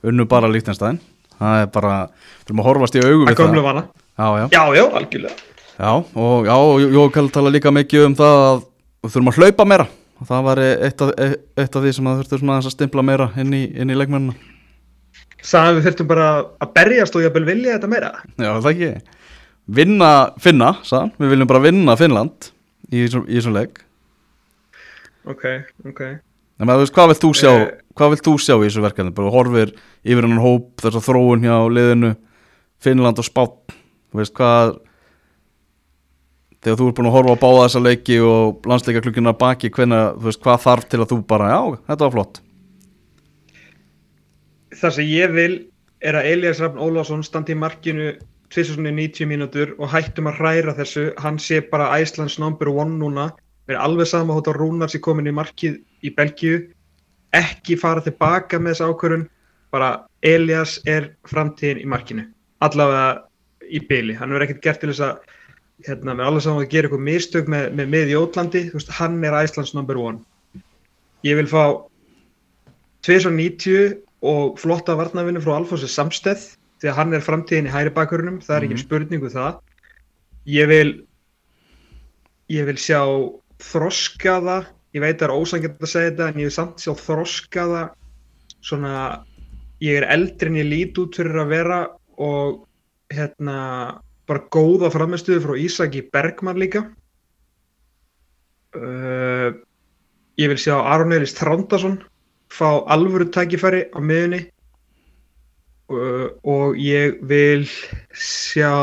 [0.05, 1.01] unnu bara líktinstæðin,
[1.39, 3.83] það er bara við erum að horfast í augu við það.
[4.15, 5.51] Já, já, já, já algjörlega.
[5.75, 6.55] Já, og já,
[6.95, 9.87] Jókall tala líka mikið um það að við þurfum að hlaupa meira
[10.19, 13.29] og það var eitt af, eitt af því sem það þurftur svona að stimpla meira
[13.41, 14.35] inn í, inn í leikmennina.
[15.45, 16.27] Sæðan við þurftum bara
[16.63, 18.11] að berjast og ég vil vilja þetta meira.
[18.39, 18.91] Já, það ekki.
[19.79, 22.49] Vinna, finna, sæðan, við viljum bara vinna Finnland
[22.93, 23.81] í þessum leik.
[25.25, 25.45] Ok,
[25.89, 26.03] ok.
[26.61, 29.15] En veist, hvað vilt þú sjá, eh, hvað vilt þú sjá í þessu verkefni?
[29.15, 29.73] Bara horfir
[30.05, 32.13] yfir hann hóp, þess að þróun hjá liðinu
[32.79, 33.75] Finnland og Spátt
[34.15, 34.77] þú veist hvað
[36.65, 40.01] þegar þú ert búin að horfa á báða þessa leiki og landsleika klukkina baki hvenna,
[40.17, 41.59] þú veist hvað þarf til að þú bara já,
[41.91, 42.39] þetta var flott.
[44.75, 45.53] Það sem ég vil
[46.05, 48.15] er að Elias Rafn Ólásson standi í markinu
[48.53, 51.11] 2090 mínútur og hættum að hræra þessu.
[51.21, 53.29] Hann sé bara Æslands number one núna.
[53.65, 56.59] Við erum alveg sama hótt á Rúnars í komin í markið í Belgíu.
[57.35, 59.25] Ekki fara tilbaka með þessu ákvörun
[59.73, 59.89] bara
[60.25, 62.27] Elias er framtíðin í markinu.
[62.63, 63.25] Allavega
[63.65, 65.33] í byli, hann verður ekkert gert til þess að
[65.83, 69.17] hérna, með alveg saman að gera eitthvað mistök með, með mið í Ótlandi, veist, hann
[69.27, 70.19] er Æslands number one
[71.25, 71.83] ég vil fá
[73.05, 76.45] 290 og flotta varnavinu frá Alfonsi Samsteð
[76.81, 78.85] því að hann er framtíðin í hæri bakurinnum það er ekki Mhm.
[78.85, 79.59] spurningu það
[80.47, 80.91] ég vil
[82.49, 83.01] ég vil sjá
[83.59, 87.83] þroskaða ég veit það er ósangjönd að segja þetta en ég vil samt sjá þroskaða
[88.61, 89.25] svona
[89.81, 91.79] ég er eldri en ég lít út fyrir að vera
[92.17, 92.65] og
[93.13, 96.85] hérna bara góða framistuðu frá Ísaki Bergman líka.
[98.75, 99.55] Uh,
[100.35, 102.01] ég vil sjá Aron Eiris Trándason
[102.51, 104.41] fá alvöru tækifæri á miðunni
[105.93, 107.63] uh, og ég vil
[108.11, 108.75] sjá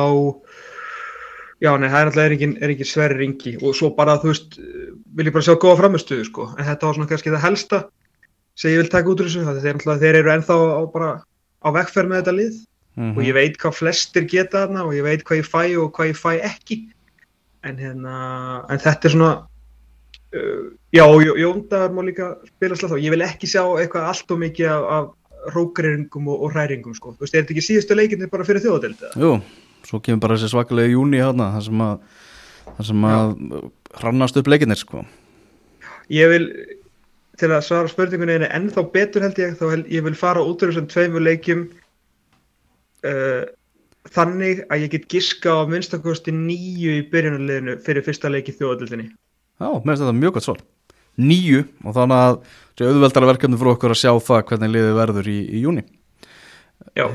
[1.62, 4.56] já, nei, það er alltaf er er engin sverri ringi og svo bara, þú veist,
[5.14, 7.82] vil ég bara sjá góða framistuðu, sko, en þetta var svona kannski það helsta
[8.58, 11.12] sem ég vil taka út úr þessu, þeir eru ennþá á, bara
[11.62, 12.58] á vekkferð með þetta lið
[12.96, 13.14] Mhm.
[13.16, 16.10] og ég veit hvað flestir geta þarna og ég veit hvað ég fæ og hvað
[16.12, 16.76] ég fæ ekki
[17.64, 18.16] en hérna
[18.68, 19.30] en þetta er svona
[20.36, 24.30] uh, já, Jó- Jóndagar má líka spila slá þá, ég vil ekki sjá eitthvað allt
[24.34, 27.96] og mikið af, af rókreringum og, og hræringum sko, þú veist, er þetta ekki síðustu
[27.96, 29.14] leikinni bara fyrir þjóðadelda?
[29.18, 29.32] Jú,
[29.88, 31.96] svo kemur bara þessi svakalega júni hérna, það sem að
[32.76, 33.32] það sem að
[33.98, 35.02] hrannast upp leikinnir sko.
[36.12, 36.46] Ég vil
[37.40, 40.62] til að svara spurningunni en ennþá betur held ég, þá held ég vil fara út
[40.62, 41.64] úr þessum tveimur leikjum
[43.08, 43.42] uh,
[44.12, 49.10] þannig að ég get giska á minnstakosti nýju í byrjunarliðinu fyrir fyrsta leiki þjóðadeldinni
[49.62, 50.62] Já, mér finnst þetta mjög gott svar.
[51.22, 52.38] Níu og þannig að
[52.72, 55.84] það er auðveldara verkefni fyrir okkur að sjá það hvernig liðið verður í, í júni
[56.98, 57.06] Já,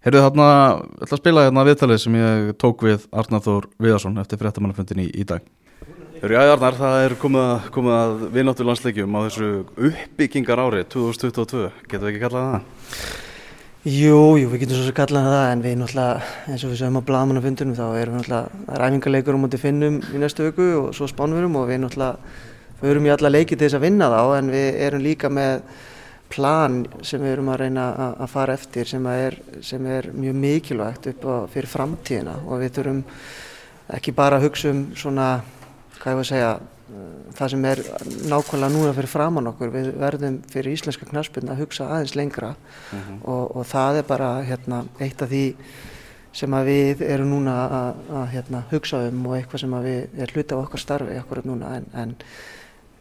[0.00, 0.44] Heyrðu þarna,
[0.80, 5.02] ég ætla að spila hérna viðtalið sem ég tók við Arnar Þór Viðarsson eftir fréttamannafundin
[5.02, 5.44] í, í dag.
[6.22, 9.50] Heyrðu, já Arnar, það er komið að, komið að vináttu landsleikjum á þessu
[9.90, 13.28] uppbyggingar ári 2022, getum við ekki kallað það?
[13.80, 16.98] Jú, jú, við getum svo sem kallað það en við náttúrulega, eins og við sögum
[17.00, 20.66] á blagamannafundunum þá erum við náttúrulega, það er æfingarleikur um mútið finnum í næstu viku
[20.82, 22.34] og svo spánverum og við náttúrulega,
[22.82, 25.62] við erum í alla leiki til þess að vinna þá en við erum líka með
[26.28, 31.08] plan sem við erum að reyna að, fara eftir sem er, sem er mjög mikilvægt
[31.14, 33.00] upp á, fyrir framtíðina og við þurfum
[33.96, 35.30] ekki bara að hugsa um svona,
[36.02, 36.52] hvað ég var að segja,
[37.36, 37.82] það sem er
[38.30, 42.54] nákvæmlega núna fyrir framann okkur, við verðum fyrir íslenska knaspin að hugsa aðeins lengra
[43.22, 45.44] og, og það er bara hérna, eitt af því
[46.36, 50.56] sem við erum núna að, að hérna, hugsa um og eitthvað sem við er hluti
[50.56, 52.16] af okkar starfi akkurat núna en, en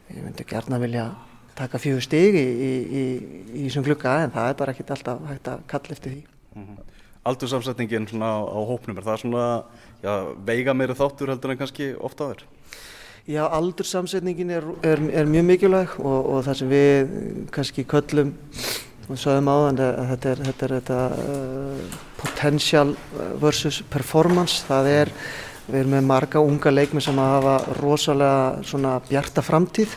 [0.09, 1.09] ég myndi gerna vilja
[1.59, 3.01] taka fjögur stig í,
[3.65, 6.21] þessum glugga en það er bara ekkert alltaf hægt að kalla eftir því.
[7.29, 9.45] Aldursamsetningin svona á, á hópnum, er það svona
[10.01, 10.13] já,
[10.47, 12.45] veiga meiri þáttur heldur en kannski ofta aður?
[13.29, 17.11] Já, aldursamsetningin er, er, er mjög mikilvæg og, og það sem við
[17.53, 18.31] kannski köllum
[19.05, 22.95] og sagðum áðan að þetta er þetta, er þetta uh, potential
[23.37, 24.63] versus performance.
[24.65, 25.13] Það er,
[25.67, 29.93] við erum með marga unga leikmi sem að hafa rosalega svona bjarta framtíð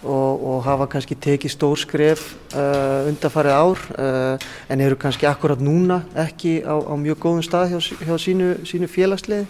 [0.00, 2.24] og, og hafa kannski tekið stór skref
[2.56, 7.76] uh, undarfarið ár uh, en eru kannski akkurat núna ekki á, á mjög góðum stað
[7.76, 9.44] hjá, hjá sínu, sínu félagsliði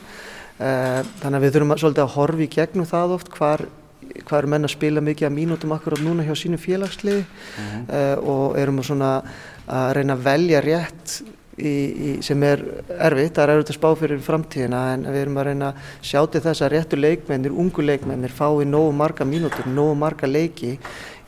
[0.58, 3.66] þannig að við þurfum að, svolítið að horfa í gegnum það oft hvar,
[4.28, 8.58] hvar er menn að spila mikið að mínútum akkurat núna hjá sínu félagsliði uh, og
[8.60, 9.12] erum að, svona,
[9.66, 11.16] að reyna að velja rétt
[11.58, 12.62] í, í, sem er
[12.96, 16.20] erfitt, það er erfitt að spá fyrir framtíðina en við erum að reyna að sjá
[16.24, 20.76] til þess að réttu leikmennir, ungu leikmennir fái nógu marga mínútur, nógu marga leiki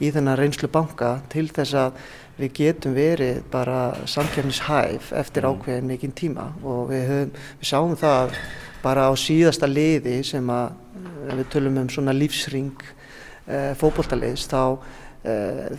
[0.02, 2.04] í þennan reynslu banka til þess að
[2.38, 6.48] við getum verið bara samkjörnishæf eftir ákveðin mikinn tíma.
[6.66, 8.38] Og við, höfum, við sjáum það
[8.85, 10.85] bara á síðasta liði sem að
[11.25, 14.81] ef við tölum um svona lífsring uh, fókbóltaliðs þá uh,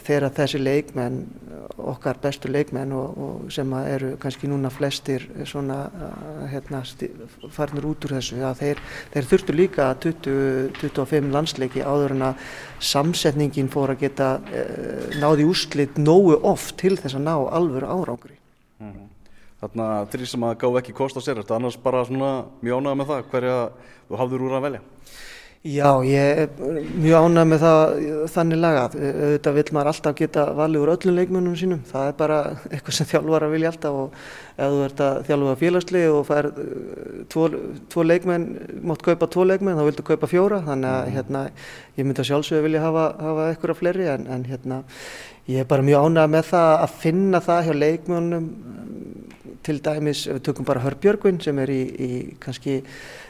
[0.06, 1.20] þegar þessi leikmenn
[1.76, 6.82] okkar bestu leikmenn og, og sem eru kannski núna flestir svona uh, hérna,
[7.54, 8.82] farnir út úr þessu þeir,
[9.14, 12.48] þeir þurftu líka 20-25 landsleiki áður en að
[12.94, 14.32] samsetningin fór að geta
[15.22, 18.40] náði úrslit nógu oft til þess að ná alvöru árangri
[19.66, 23.08] Þarna þrý sem að gáðu ekki kost á sér, þetta annars bara svona ánægða með
[23.10, 23.56] það hverja
[24.06, 24.82] þú hafður úr að velja?
[25.66, 26.50] Já, ég er
[27.02, 27.94] mjög ánægð með það
[28.30, 28.96] þannig lagað.
[29.02, 31.80] Auðvitað vil maður alltaf geta valið úr öllum leikmönnum sínum.
[31.90, 32.38] Það er bara
[32.70, 34.20] eitthvað sem þjálfara vilja alltaf og
[34.62, 36.50] ef þú ert að þjálfa félagslið og fær
[37.34, 37.48] tvo,
[37.96, 38.48] tvo leikmenn,
[38.86, 40.62] mátt kaupa tvo leikmenn, þá viltu kaupa fjóra.
[40.70, 41.44] Þannig að hérna,
[41.98, 44.82] ég myndi að sjálfsögðu vilja hafa, hafa eitthvað fleiri en, en hérna,
[45.50, 48.50] ég er bara mjög ánægð með það að finna það hjá leikmönnum
[49.66, 52.84] til dæmis, við tökum bara Hörbjörgvin sem er í, í kannski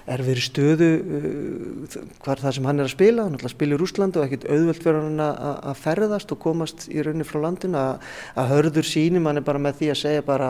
[0.05, 4.19] erfiðri stöðu uh, hvar það sem hann er að spila, hann að spila í Rúsland
[4.19, 8.89] og ekkert auðvelt fyrir hann að ferðast og komast í rauninni frá landin að hörður
[8.89, 10.49] sínum hann er bara með því að segja bara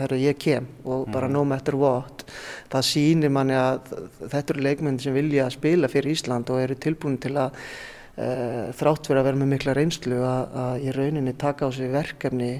[0.00, 0.68] herru ég kem.
[0.88, 2.24] Og bara no matter what
[2.72, 7.18] það sínir manni að þetta eru leikmenn sem vilja spila fyrir Ísland og eru tilbúin
[7.22, 7.56] til að
[8.18, 11.92] uh, þrátt fyrir að vera með mikla reynslu að, að í rauninni taka á sig
[11.92, 12.52] verkefni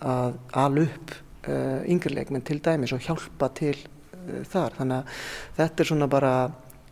[0.00, 1.16] að ala upp
[1.48, 3.99] uh, yngri leikmenn til dæmis og hjálpa til uh,
[4.50, 5.22] þar þannig að
[5.60, 6.32] þetta er svona bara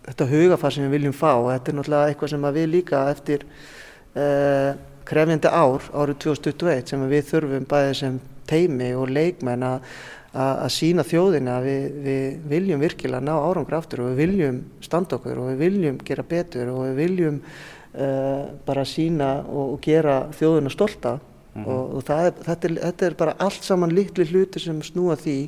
[0.09, 3.47] þetta hugafar sem við viljum fá og þetta er náttúrulega eitthvað sem við líka eftir
[3.49, 4.71] uh,
[5.09, 9.91] krefjandi ár árið 2021 sem við þurfum bæðið sem teimi og leikmenn að
[10.38, 15.17] að sína þjóðina að við, við viljum virkilega ná árangur aftur og við viljum standa
[15.17, 20.19] okkur og við viljum gera betur og við viljum uh, bara sína og, og gera
[20.37, 21.67] þjóðina stolta mm -hmm.
[21.73, 25.38] og, og er, þetta, er, þetta er bara allt saman litli hluti sem snúa því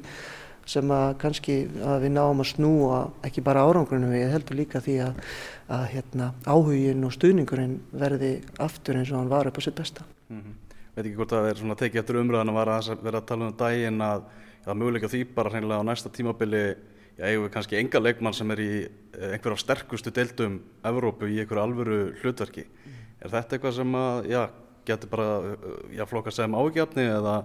[0.68, 4.96] sem að kannski að við náum að snúa ekki bara árangurinn við heldur líka því
[5.06, 5.22] að,
[5.68, 10.04] að hérna, áhugin og stuðningurinn verði aftur eins og hann var upp á sitt besta
[10.28, 10.54] mm -hmm.
[10.94, 13.56] Veit ekki hvort að það er svona tekið eftir umröðan að vera að tala um
[13.56, 14.22] daginn að
[14.64, 16.76] það er möguleika því bara hreinlega á næsta tímabili
[17.16, 21.28] já, eigum við kannski enga leikmann sem er í eh, einhver af sterkustu deildum Evrópu
[21.28, 22.98] í einhverju alvöru hlutverki mm.
[23.20, 24.42] er þetta eitthvað sem að, já,
[24.88, 25.56] getur bara
[25.94, 27.36] já, flokka sem ágjafni eða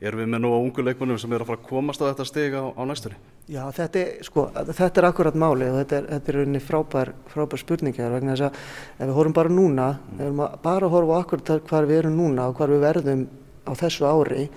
[0.00, 2.26] erum við með nú á ungu leikmennum sem er að fara að komast á þetta
[2.28, 3.18] stig á, á næstunni?
[3.46, 7.12] Já, þetta er, sko, þetta er akkurat máli og þetta er, þetta er rauninni frábær,
[7.32, 10.20] frábær spurningar vegna þess að ef við horfum bara núna, mm.
[10.20, 13.26] ef við bara horfum akkurat hvar við erum núna og hvar við verðum
[13.66, 14.48] á þessu ári,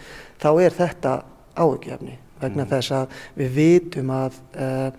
[0.42, 1.14] þá er þetta
[1.60, 2.72] ágjafni vegna mm.
[2.74, 4.90] þess að við vitum að uh,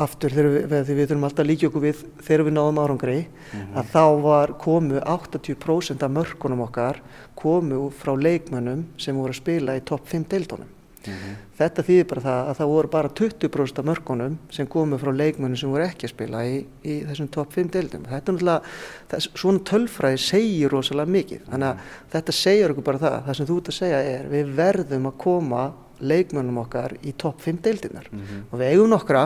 [0.00, 3.60] aftur þegar við, við þurfum alltaf að líka okkur við þegar við náðum árangri mm
[3.60, 3.78] -hmm.
[3.80, 7.00] að þá var komu 80% af mörkunum okkar
[7.34, 10.68] komu frá leikmönnum sem voru að spila í topp 5 deildónum.
[11.00, 11.36] Mm -hmm.
[11.56, 15.56] Þetta þýðir bara það að það voru bara 20% af mörkunum sem komu frá leikmönnum
[15.56, 18.04] sem voru ekki að spila í, í þessum topp 5 deildum.
[18.04, 21.40] Þetta er náttúrulega, svona tölfræði segir rosalega mikið.
[21.50, 21.76] Þannig að
[22.12, 25.16] þetta segir okkur bara það, það sem þú ert að segja er við verðum að
[25.18, 28.42] koma leikmönnum okkar í topp 5 deildinar mm -hmm.
[28.50, 29.24] og við eigum nokkra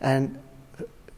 [0.00, 0.30] en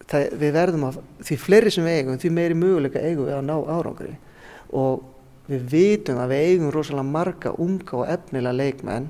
[0.09, 3.47] það, við verðum að því fleiri sem við eigum því meiri möguleika eigum við að
[3.49, 4.17] ná árangri
[4.73, 5.05] og
[5.49, 9.09] við vitum að við eigum rosalega marga unga og efnilega leikmenn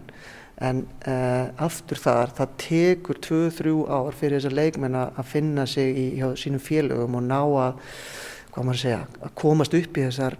[0.58, 6.06] en uh, aftur þar það tekur 2-3 ár fyrir þessar leikmenn að finna sig í
[6.18, 7.82] hjá sínum félögum og ná að,
[8.74, 10.38] segja, að komast upp í þessar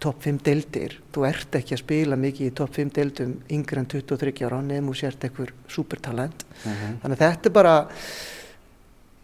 [0.00, 3.88] topp 5 deildir, þú ert ekki að spila mikið í topp 5 deildum yngre en
[3.92, 6.44] 23 ára nefnum og sért eitthvað supertalent.
[6.64, 6.76] Uh mhm.
[6.76, 7.00] -huh.
[7.02, 7.74] þannig að þetta er bara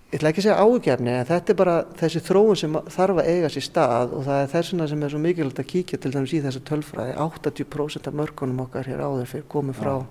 [0.07, 3.29] ég ætla ekki að segja ágefni en þetta er bara þessi þróun sem þarf að
[3.33, 6.33] eiga sér stað og það er þessuna sem er svo mikilvægt að kíkja til dæmis
[6.33, 7.17] í þessu tölfræði.
[7.17, 10.07] 80% af mörgunum okkar hér áður fyrir komið frá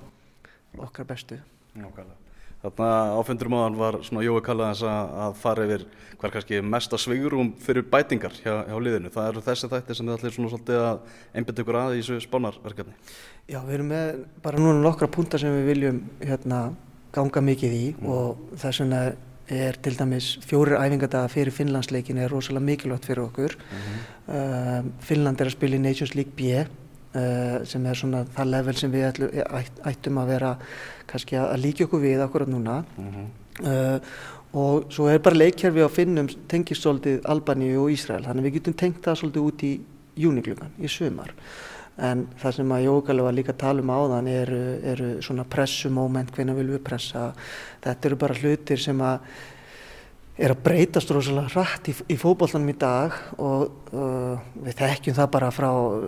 [0.78, 1.40] okkar bestu.
[1.76, 2.25] Nákvæmlega
[2.66, 5.84] Þarna áfundur máðan var svona Jói kallað þess að fara yfir
[6.18, 9.12] hver kannski mesta svigurum fyrir bætingar hjá, hjá liðinu.
[9.14, 12.18] Það eru þessi þætti sem þið allir svona svolítið að einbita ykkur að í þessu
[12.26, 12.96] spánarverkefni.
[13.52, 14.10] Já, við erum með
[14.48, 16.62] bara núna nokkra punta sem við viljum hérna,
[17.14, 18.08] ganga mikið í mm.
[18.16, 19.04] og þess vegna
[19.56, 23.54] er til dæmis fjórir æfingadaga fyrir Finnlandsleikin er rosalega mikilvægt fyrir okkur.
[23.60, 24.02] Mm -hmm.
[24.40, 26.85] uh, Finnland er að spila í Nations League B Uh,
[27.66, 30.54] sem er svona það level sem við ætlu, ætt, ættum að vera
[31.08, 32.82] kannski að líka okkur við akkurat núna.
[32.98, 33.28] Mm -hmm.
[33.68, 34.00] uh,
[34.56, 38.74] og svo er bara leikjærfi á finnum tengist svolítið Albaníu og Ísrael þannig við getum
[38.74, 39.82] tengt það svolítið út í
[40.16, 41.34] júniklugan, í sömar
[41.98, 46.32] en það sem að Jókali var líka að tala um áðan eru, eru svona pressumóment,
[46.36, 47.30] hvernig viljum við pressa.
[47.84, 49.30] Þetta eru bara hlutir sem að
[50.36, 55.30] er að breytast rosalega hratt í, í fókbóltanum í dag og uh, við þekkjum það
[55.32, 56.02] bara frá uh,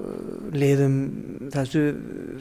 [0.52, 0.98] liðum
[1.54, 1.84] þessu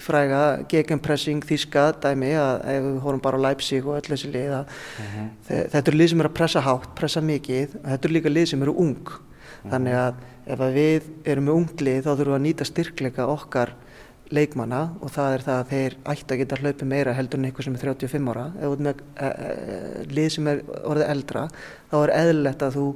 [0.02, 4.56] fræga gegenpressing þíska dæmi að ef við horfum bara á Leipzig og öll þessi lið
[4.58, 5.28] að uh mhm.
[5.46, 5.62] -huh.
[5.76, 8.66] þetta eru lið sem eru að pressa hátt, pressa mikið þetta eru líka lið sem
[8.66, 9.70] eru ung uh -huh.
[9.70, 10.14] þannig að
[10.46, 13.74] ef að við erum með unglið þá þurfum við að nýta styrkleika okkar
[14.34, 17.68] leikmanna og það er það að þeir ætti að geta hlaupið meira heldur en eitthvað
[17.68, 21.44] sem er 35 ára þú er með e, e, lið sem er orðið eldra
[21.92, 22.86] þá er eðlilegt að þú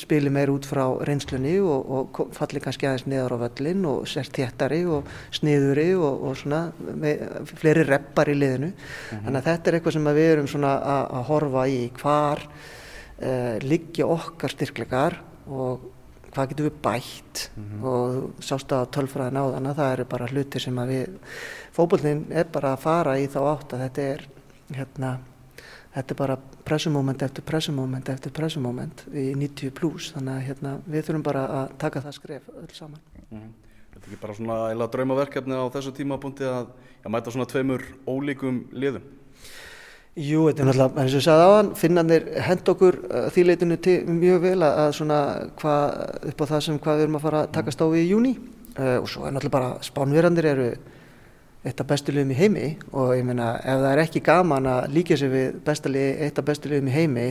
[0.00, 4.32] spilir meir út frá reynslunni og, og fallir kannski aðeins niður á völlin og sért
[4.38, 9.24] þéttari og sniðuri og, og svona með, fleiri reppar í liðinu mm -hmm.
[9.26, 12.46] þannig að þetta er eitthvað sem við erum svona að horfa í hvar
[13.20, 15.90] e, liggja okkar styrklegar og
[16.34, 17.84] hvað getum við bætt mm -hmm.
[17.84, 21.08] og sást að tölfræðin á þannig það eru bara hlutir sem að við
[21.72, 24.28] fókbólinn er bara að fara í þá átt að þetta er
[24.74, 25.18] hérna
[25.94, 31.04] þetta er bara pressumóment eftir pressumóment eftir pressumóment í 90 pluss þannig að hérna, við
[31.06, 33.52] þurfum bara að taka það skref öll saman mm -hmm.
[33.94, 36.66] Þetta er ekki bara svona eila draumaverkefni á þessu tímapunkti að
[37.04, 39.02] já, mæta svona tveimur ólíkum liðum
[40.14, 43.96] Jú, þetta er náttúrulega, eins og ég sagði áðan, finnarnir hend okkur uh, þýleitinu til
[44.06, 45.20] mjög vel að, svona
[45.58, 48.10] hvað upp á það sem hvað við erum að fara að takast á við í
[48.12, 50.68] júni uh, og svo er náttúrulega bara spánverðandir eru
[51.64, 54.86] eitt af bestu liðum í heimi og ég meina ef það er ekki gaman að
[54.94, 57.26] líka sér við bestalið, eitt af bestu liðum í heimi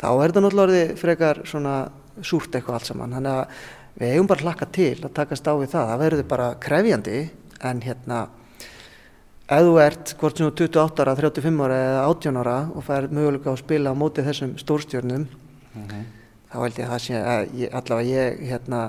[0.00, 1.76] þá er þetta náttúrulega orðið frekar svona
[2.24, 3.16] súrt eitthvað allt saman.
[3.18, 6.48] Þannig að við eigum bara hlakka til að takast á við það, það verður bara
[6.64, 7.22] krefjandi
[7.66, 8.24] en hérna
[9.46, 13.08] ef þú ert hvort sem þú 28 ára, 35 ára eða 18 ára og fær
[13.10, 15.26] möguleika að spila á móti þessum stórstjörnum
[16.50, 18.80] þá held ég að það sé að ég, allavega ég hérna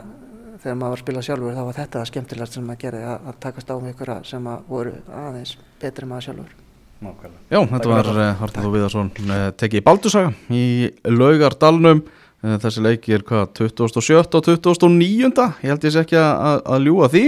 [0.58, 3.28] þegar maður var að spila sjálfur þá var þetta það skemmtilegast sem maður gerði að,
[3.30, 4.94] að takast á með ykkur sem að voru
[5.24, 6.56] aðeins betri maður sjálfur
[6.98, 7.42] Nákvæmlega.
[7.54, 10.64] Já, þetta var uh, Hartald Viðarsson uh, tekið í Baldusaga í
[11.06, 14.18] Laugardalnum uh, þessi leikir hvað 27.
[14.18, 15.46] og 29.
[15.62, 17.28] ég held ég sé ekki að, að ljúa því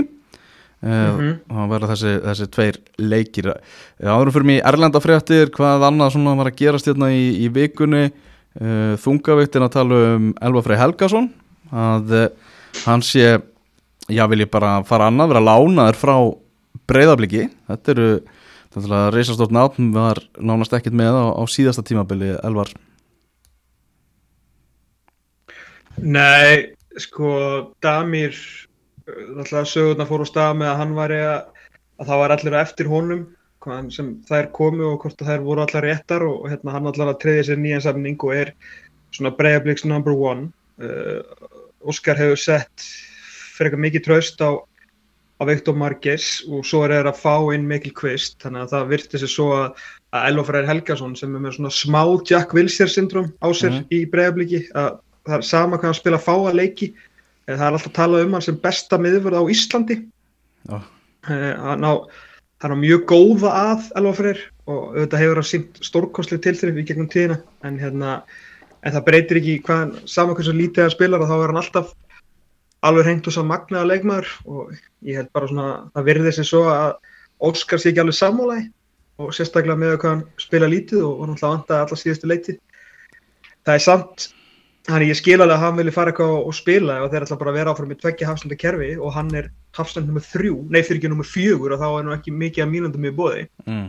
[0.82, 1.36] mm -hmm.
[1.50, 3.54] og verða þessi, þessi tveir leikir.
[4.02, 8.12] Áðurum fyrir mig Erlendafréttir hvað annað svona var að gerast hérna í, í vikunni?
[9.00, 11.30] Þungaviktin að tala um Elva Frey Helgason
[11.72, 12.32] að
[12.86, 13.40] hann sé
[14.10, 16.16] já vil ég bara fara annað vera lánaður frá
[16.90, 18.10] breyðabliki þetta eru
[19.14, 22.70] reysastórt náttúm var nánast ekkit með á, á síðasta tímabili Elvar.
[26.00, 28.38] Nei, sko Damir
[29.36, 31.36] alltaf sögurna fór á stað með að hann var að,
[32.00, 33.28] að það var allir eftir honum
[33.92, 37.50] sem þær komu og hvort þær voru allar réttar og hérna hann allar að treyðja
[37.50, 38.54] sér nýjan samning og er
[39.12, 40.48] svona breyðabliks number one
[40.80, 41.20] uh,
[41.84, 42.88] Óskar hefur sett
[43.60, 44.56] eitthvað mikið tröst á,
[45.40, 48.94] á Viktor Marges og svo er það að fá inn Mikkel Kvist þannig að það
[48.94, 49.84] virti sig svo að,
[50.16, 53.86] að Elofræðir Helgason sem er með svona smá Jack Wilshere syndrom á sér mm.
[53.92, 56.94] í breyðabliki að það er sama hvað hann spila fáa leiki
[57.58, 60.00] það er alltaf talað um hann sem besta miðvörð á Íslandi
[60.70, 60.84] oh.
[61.26, 61.94] hann á
[62.60, 67.10] hann á mjög góða að Elofræðir og auðvitað hefur hann sínt stórkostli tilþrif í gegnum
[67.12, 68.18] tíðina en hérna
[68.84, 71.94] en það breytir ekki hvað saman hversu lítið að spilar og þá er hann alltaf
[72.88, 74.74] alveg hengt og sá magnaða leikmaður og
[75.08, 76.92] ég held bara svona að verði þessi svo að
[77.40, 78.66] Óskar sé ekki alveg sammálaði
[79.20, 82.56] og sérstaklega með hvað hann spila lítið og hann alltaf vantaði alltaf síðustu leiti
[83.64, 84.28] það er samt
[84.88, 87.52] hann ég skil alveg að hann vilja fara eitthvað og spila og þeir ætla bara
[87.52, 91.00] að vera áfram með tveggja hafslandu kerfi og hann er hafslandu nummið þrjú nei fyrir
[91.02, 93.88] ekki nummið fjögur og þá er nú ekki mikið að mínundum í bóði mm.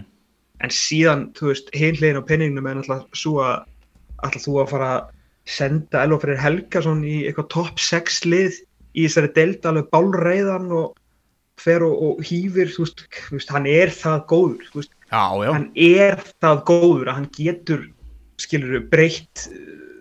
[0.67, 3.57] en síðan, þú veist, heimlegin á penningnum er alltaf svo að
[4.27, 5.13] ætla þú að fara að
[5.51, 8.59] senda Elofreyr Helgason í eitthvað top 6 lið
[8.93, 10.97] í þessari delta alveg bálreiðan og
[11.61, 15.51] fer og, og hýfir þú veist, veist, hann er það góður þú veist, Já, já,
[15.51, 17.81] hann er það góður að hann getur
[18.41, 19.49] skilur breytt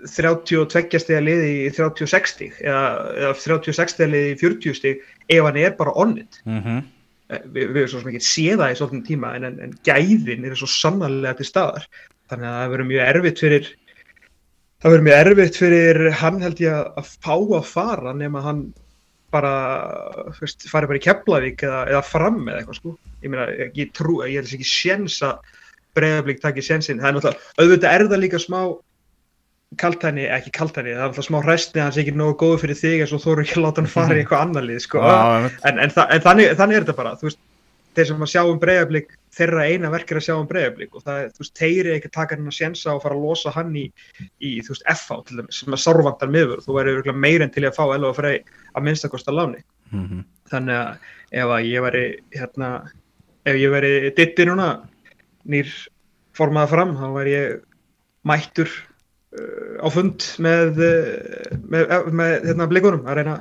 [0.08, 2.84] 32 steg liði í 36 stig eða,
[3.18, 6.88] eða 36 steg liði í 40 stig ef hann er bara onnit mhm.
[7.30, 10.56] Vi, við erum svo sem ekki séða í svolítið tíma en, en, en gæðin er
[10.58, 11.84] svo sannarlega til staðar.
[12.32, 13.68] Þannig að það verður mjög erfitt fyrir
[14.80, 18.64] það verður mjög erfitt fyrir hann held ég að fá að fara nema hann
[19.30, 19.54] bara
[20.40, 22.96] veist, fari bara í Keflavík eða, eða fram eða eitthvað sko.
[23.22, 25.58] Ég meina, ég trú, ég held ekki séns að
[25.98, 28.60] bregðarblík takki sénsinn, það er náttúrulega auðvitað er það líka smá
[29.78, 33.04] kaltæni, ekki kaltæni, það er náttúrulega smá hræstni hann sé ekki nógu góðu fyrir þig
[33.04, 35.60] eins og þú eru ekki að láta hann fara í eitthvað annar lið sko einmitt.
[35.70, 37.40] en, en, þa en þannig, þannig er þetta bara veist,
[37.96, 41.04] þeir sem að sjá um bregðarblík þeirra eina verk er að sjá um bregðarblík og
[41.06, 43.24] það, er, þú veist, þeir eru ekki að taka hann að sjensa og fara að
[43.28, 43.86] losa hann í,
[44.42, 47.78] í þú veist, FH til dæmis, sem að sárvandar miður þú væri en til að
[47.78, 48.42] fá Elva Frey
[48.74, 50.20] að minnstakosta láni Mhm.
[50.52, 50.98] þannig að
[51.34, 52.04] ef að ég væri
[52.36, 52.68] hérna,
[53.46, 54.68] ef ég væri ditti núna
[55.50, 55.66] nýr
[56.38, 57.56] formaða fram, þá væri ég
[58.30, 58.70] mættur
[59.80, 63.40] á fund með uh, með, með hérna blikunum að reyna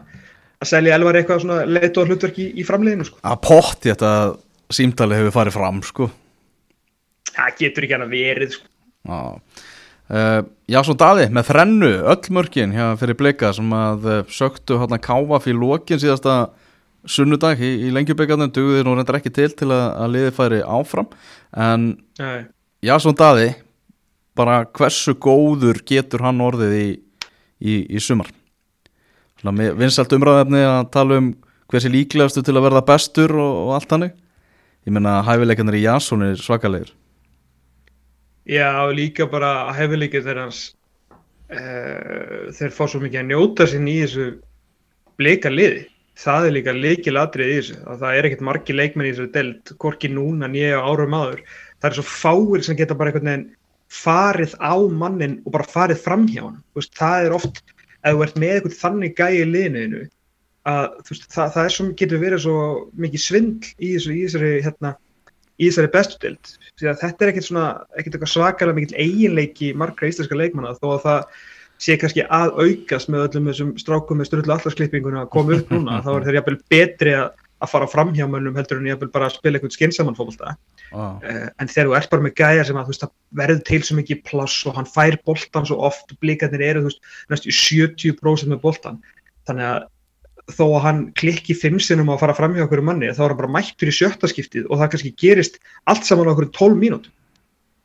[0.59, 3.20] að selja Elvar eitthvað svona leitt og hlutverk í, í framleiðinu sko.
[3.22, 4.14] Að potti þetta
[4.74, 6.11] símtali hefur farið fram sko
[7.38, 8.70] það getur ekki hann að verið sko.
[9.09, 9.20] Já,
[10.12, 14.81] uh, já svo Daði með þrennu, öll mörkin hjá fyrir blika sem að uh, söktu
[14.83, 16.38] hérna káfa fyrir lokin síðasta
[17.09, 21.09] sunnudag í, í lengjubleikarnum dugði nú reyndar ekki til til að, að liði færi áfram
[21.57, 22.48] en Nei.
[22.85, 23.53] já svo Daði
[24.38, 26.88] bara hversu góður getur hann orðið í,
[27.59, 28.31] í, í sumar
[29.42, 31.33] vinsalt umræðefni að tala um
[31.68, 34.15] hversi líklegastu til að verða bestur og, og allt hannig
[34.87, 36.94] ég meina hæfileikarnir í Jason er svakalegir
[38.48, 40.60] Já, líka bara hefileikir þegar hans
[41.52, 44.29] uh, þeir fá svo mikið að njóta sín í þessu
[45.21, 45.83] bleika liði.
[46.19, 47.77] Það er líka leikilatrið í þessu.
[47.85, 51.42] Að það er ekkert margi leikmenn í þessu delt, hvorki núna nýja árum áður.
[51.77, 53.46] Það er svo fáir sem geta bara einhvern veginn
[53.88, 56.62] farið á mannin og bara farið fram hjá hann.
[56.76, 57.60] Veist, það er oft,
[58.04, 60.06] ef þú ert með eitthvað þannig gæi í liðinu
[60.68, 62.56] að veist, það, það svo, getur verið svo
[63.00, 64.94] mikið svindl í, þessu, í þessari hérna,
[65.58, 69.70] í þessari bestu dild því að þetta er ekkert svona, ekkert eitthvað svakalega mikil eiginleiki
[69.78, 71.38] margra íslenska leikmanna þó að það
[71.82, 76.00] sé kannski að aukast með öllum þessum strákum með styrlu allarsklippinguna að koma upp núna,
[76.02, 77.28] þá er þeir jafnvel betri að,
[77.59, 81.19] að fara fram hjá mönnum heldur en jafnvel bara að spila eitthvað skinsamann fólkta ah.
[81.19, 83.98] uh, en þegar þú ert bara með gæjar sem að veist það verður til svo
[83.98, 87.02] mikið pláss og hann fær boltan svo oft blikarnir eru veist
[87.33, 89.00] næstu 70% með boltan
[89.48, 89.87] þannig að
[90.54, 93.33] þó að hann klikki fimm sinnum á að fara fram hjá okkur manni þá er
[93.33, 95.59] hann bara mættur í sjötta skiptið og það kannski gerist
[95.90, 97.15] allt saman okkur 12 mínútum.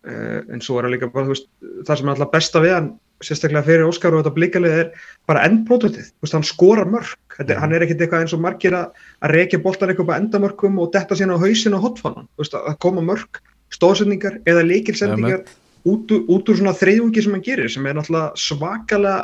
[0.04, 1.48] Uh, en svo er það líka bara veist,
[1.88, 2.90] það sem er alltaf besta við hann
[3.26, 7.86] sérstaklega fyrir Óskar og þetta blikalið er bara endpródutið, hann skorar mörg þetta, hann er
[7.86, 11.38] ekkert eitthvað eins og margir að, að reykja boltan eitthvað á endamörkum og detta sína
[11.40, 13.42] á hausin og hotfannan, að koma mörg
[13.74, 15.46] stóðsendingar eða leikilsendingar
[15.90, 19.16] út, út úr svona þreyjungi sem hann gerir sem er náttúrulega svakalega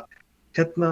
[0.58, 0.90] hérna,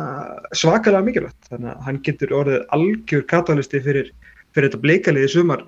[0.55, 1.39] svakalega mikilvægt.
[1.49, 4.12] Þannig að hann getur orðið algjör katalisti fyrir,
[4.53, 5.66] fyrir þetta bleikaliði sumar.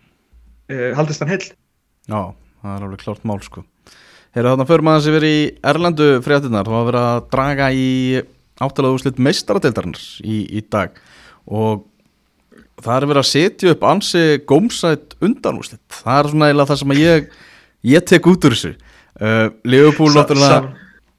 [0.69, 1.41] Uh, haldist hann hell
[2.09, 2.19] Já,
[2.61, 3.63] það er alveg klart mál sko
[4.37, 7.69] Herra þannig að fyrir maður sem verið í Erlendu fréttinar þá hafa verið að draga
[7.73, 7.87] í
[8.59, 10.99] áttalega úrslit meistaradeildarnar í, í dag.
[11.49, 11.85] Og
[12.79, 15.81] það er verið að setja upp ansi gómsætt undanúrslit.
[16.01, 17.31] Það er svona eiginlega það sem ég
[17.95, 18.73] ég tek út úr þessu.
[19.19, 20.59] Uh, Leopold náttúrulega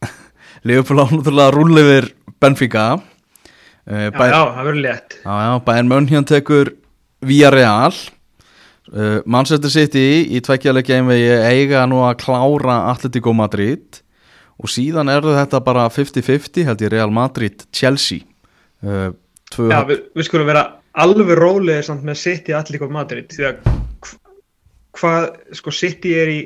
[1.00, 2.86] náttúrulega rúlefir Benfica.
[3.90, 5.18] Uh, Já, bæn, já, það verður létt.
[5.24, 6.74] Já, já, Bayern München tekur
[7.26, 7.96] Villarreal
[8.94, 14.02] uh, Manchester City í tveikjaleiki einvegi eiga nú að klára Atletico Madrid
[14.60, 18.24] og síðan er þetta bara 50-50 held ég Real Madrid Chelsea
[18.84, 19.10] uh,
[19.50, 20.66] Já, við, við skulum vera
[21.00, 23.72] alveg rólega samt með City Atletico Madrid því að
[24.98, 25.26] hvað,
[25.58, 26.40] sko City er í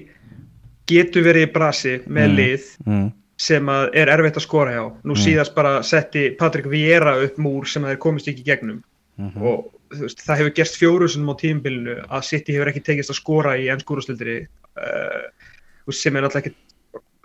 [0.89, 5.15] getur verið í brasi með mm, lið mm sem er erfitt að skora hjá nú
[5.15, 5.21] mm.
[5.21, 9.43] síðast bara setti Patrik Viera upp múr sem þeir komist ekki gegnum mm -hmm.
[9.43, 13.57] og veist, það hefur gerst fjórusunum á tímbilinu að City hefur ekki tekist að skora
[13.61, 15.27] í ennskúrastildri uh,
[15.93, 16.55] sem er náttúrulega ekki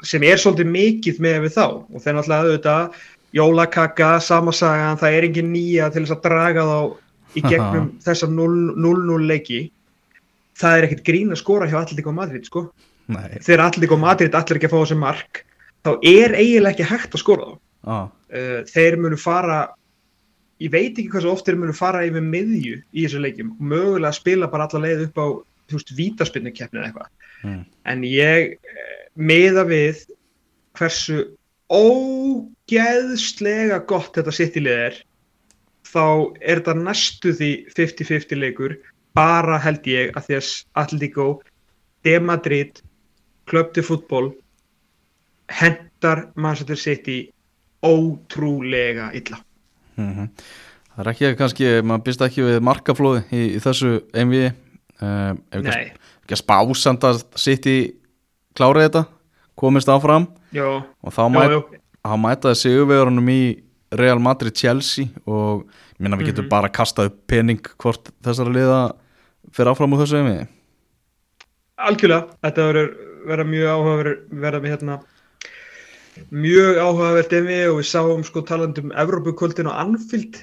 [0.08, 1.66] sem er svolítið mikið með við þá.
[1.92, 3.00] Og þeir náttúrulega auðvitað
[3.36, 6.80] jólakaka, samasagan, það er engin nýja til þess að draga þá
[7.38, 9.60] í gegnum þessa 0-0 leiki.
[10.60, 12.70] Það er ekkert grín að skora hjá Alltík og Madrid sko.
[13.10, 13.40] Nei.
[13.42, 15.40] þegar Alltík og Madrid allir ekki að fá þessi mark
[15.82, 17.56] þá er eiginlega ekki hægt að skora þá.
[17.90, 18.10] Ah.
[18.36, 19.60] uh, þeir munu fara
[20.60, 23.62] ég veit ekki hvað svo oft þeir munu fara yfir miðju í þessu leikjum og
[23.74, 25.28] mögulega spila bara alla leið upp á
[25.70, 27.10] þú veist, vítaspinnu keppni eða eitthvað
[27.48, 27.64] mm.
[27.94, 28.60] en ég uh,
[29.16, 29.96] meða við
[30.80, 31.18] hversu
[31.70, 34.96] ógeðslega gott þetta sittilið er
[35.90, 36.06] þá
[36.42, 38.72] er þetta næstu því 50-50 leikur
[39.18, 40.48] bara held ég að að
[40.82, 41.28] Atletico
[42.06, 42.74] De Madrid
[43.50, 44.28] de Fútból
[45.50, 47.32] hendar Manchester City
[47.82, 49.40] ótrúlega illa
[50.00, 50.30] mm -hmm.
[50.96, 55.60] Það er ekki kannski maður byrst ekki við markaflóði í, í þessu einvið uh, ef
[55.62, 55.92] ekki,
[56.24, 57.78] ekki að spásanda City
[58.58, 59.04] klárið þetta
[59.56, 60.28] komist áfram.
[60.52, 63.42] Jó, og þá mæt, mætaði sigurvegurunum í
[63.92, 65.66] Real Madrid Chelsea og
[66.00, 66.50] minna við getum mm -hmm.
[66.50, 68.80] bara kastað upp pening hvort þessara liða
[69.52, 70.48] fyrir áfram úr þessu einvið
[71.80, 72.90] Algjörlega, þetta verður
[73.26, 75.00] vera mjög áhuga verða með hérna
[76.34, 80.42] mjög áhugavert emi og við sáum sko talandum Evrópukvöldin og Anfield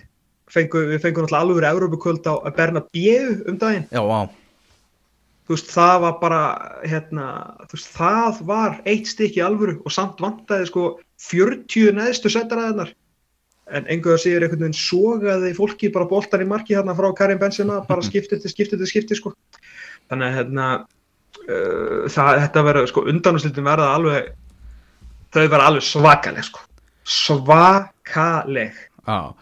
[0.53, 3.89] fengu, við fengum náttúrulega alveg verið Evrópukvöld á Bernabéu um daginn.
[3.91, 4.31] Já, á
[5.47, 6.39] Þú veist, það var bara,
[6.83, 7.24] hérna,
[7.70, 10.87] þú veist, það var eitt stykki alvöru og samt vantæði sko
[11.22, 12.91] 40 neðstu setjaræðinar
[13.77, 17.79] en enguða séur einhvern veginn sogaði fólki bara bóltan í marki hérna frá Karim Benzema
[17.87, 19.33] bara skiptið til skiptið til skiptið sko.
[20.11, 24.35] Þannig að hérna uh, það, þetta verður sko undanúslitin verða alveg
[25.37, 26.62] þau var alveg svakaleg sko.
[27.07, 28.78] svakaleg.
[29.07, 29.34] Já,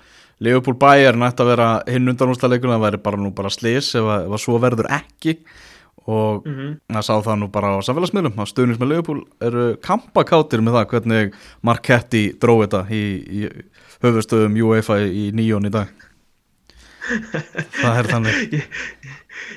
[0.45, 4.11] Leopold Bayer nætti að vera hinn undan úrstæðleikuna, það væri bara nú bara slis ef
[4.11, 5.39] að svo verður ekki.
[6.05, 6.73] Og mm -hmm.
[6.93, 10.89] það sá það nú bara á samfélagsmiðlum, á stöðnins með Leopold eru kampakáttir með það
[10.91, 13.49] hvernig Marketti dróði þetta í, í
[14.03, 15.89] höfustöðum UEFA í nýjón í dag.
[17.81, 18.35] Það er þannig.
[18.59, 18.65] Ég,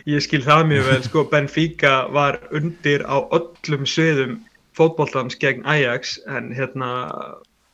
[0.05, 4.39] ég skil það mjög vel sko, Benfica var undir á öllum söðum
[4.78, 6.89] fótballtans gegn Ajax en hérna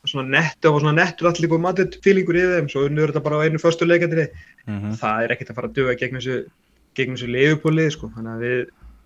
[0.08, 3.40] svona nettu og svona nettur allir líka matið fílingur í þeim, svo unnur þetta bara
[3.40, 4.28] á einu förstu leikandri,
[4.66, 4.96] mm -hmm.
[5.00, 6.38] það er ekkert að fara að döga gegn þessu,
[6.94, 8.58] gegn þessu leifupólið sko, þannig að við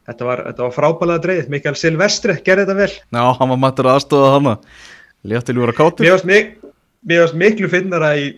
[0.08, 2.92] þetta var, var frábælega dreið, Mikael Silvestri gerði þetta vel.
[3.12, 4.58] Já, hann var mættur aðstofað hann að
[5.32, 6.08] létti ljúra kátur.
[7.08, 8.32] Mér varst miklu finnara í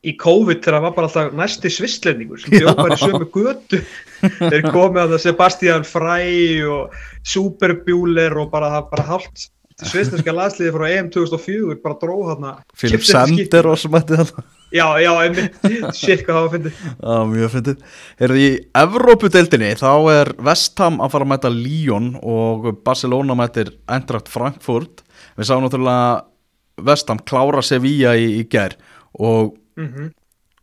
[0.00, 3.80] í COVID þegar það var bara alltaf næsti svistlendingur sem bjóð bara í sömu götu
[4.22, 6.94] þeir komið að það Sebastian Frey og
[7.28, 9.50] Superbjúler og bara, bara hálft
[9.88, 12.32] svisneska landsliði frá EM 2004 bara dróð
[12.76, 13.12] chips eftir skipti.
[13.12, 15.56] Sander og sem ætti þetta Já, já, einmitt,
[15.98, 17.80] shit hvað það var fyndið Já, mjög fyndið.
[18.20, 24.30] Heyrðu, í Evrópudeildinni þá er Vestham að fara að mæta Lyon og Barcelona mætir Eintracht
[24.30, 25.02] Frankfurt.
[25.34, 28.78] Við sáum náttúrulega Vestham klára Sevilla í, í ger
[29.18, 30.10] og mm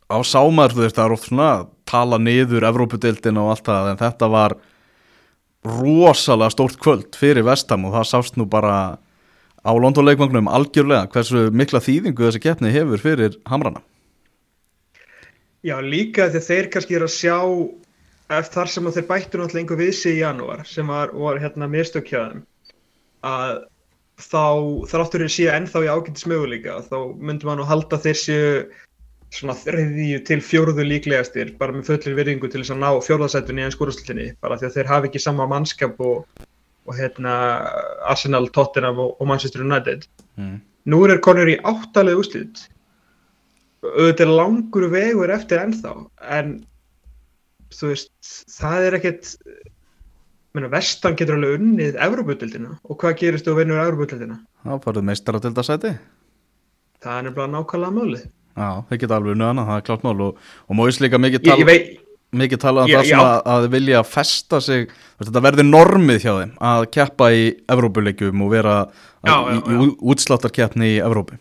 [0.07, 3.89] á sámar þú veist það er oft svona að tala niður Evrópudeildina og allt það
[3.91, 4.55] en þetta var
[5.67, 8.77] rosalega stórt kvöld fyrir Vestham og það sást nú bara
[9.67, 13.83] á London-leikmangnum algjörlega hversu mikla þýðingu þessi keppni hefur fyrir Hamrana.
[15.65, 17.37] Já, líka þegar þeir kannski er að sjá
[18.37, 21.41] eftir þar sem að þeir bættu náttúrulega einhver við sig í janúar sem var, var
[21.41, 22.45] hérna mistökkjaðum
[23.27, 23.65] að
[24.17, 24.43] þá
[24.91, 28.51] þráttur þeir séu ennþá í ágættis möguleika þá myndum maður nú halda þeir séu
[29.33, 33.67] svona þriðju til fjóruðu líklegastir bara með fullir virðingu til þess að ná fjórðasættunni í
[33.67, 36.45] ennskúraslutinni bara því að þeir hafi ekki sama mannskap og,
[36.87, 37.33] og hérna
[38.07, 40.07] Arsenal, Tottenham og, og Manchester United.
[40.39, 40.61] Mm.
[40.87, 42.67] nú er konur í áttalega úslit
[43.83, 45.93] auðvitað langur vegur eftir ennþá
[46.37, 46.53] en
[47.73, 49.33] þú veist það er ekkert
[50.55, 55.07] menna, vestan getur alveg unnið Evropudildina og hvað gerist þú að vinnur Evropudildina Það farið
[55.09, 55.93] meistara til þetta sæti.
[57.03, 58.25] það er nefnilega nákvæmlega málið
[58.57, 61.37] Já, þeir geta alveg unnið hana, það er klárt mál og, og móis líka mikið
[61.39, 61.91] ég, tala, ég veit,
[62.41, 64.87] mikið tala um það svona að þið vilja festa sig,
[65.21, 67.43] þetta verði normið hjá þeim að keppa í
[67.75, 68.77] Evrópuleikjum og vera
[69.27, 69.77] Já, í, já, já.
[69.85, 71.37] í útsláttarkeppni í Evrópu.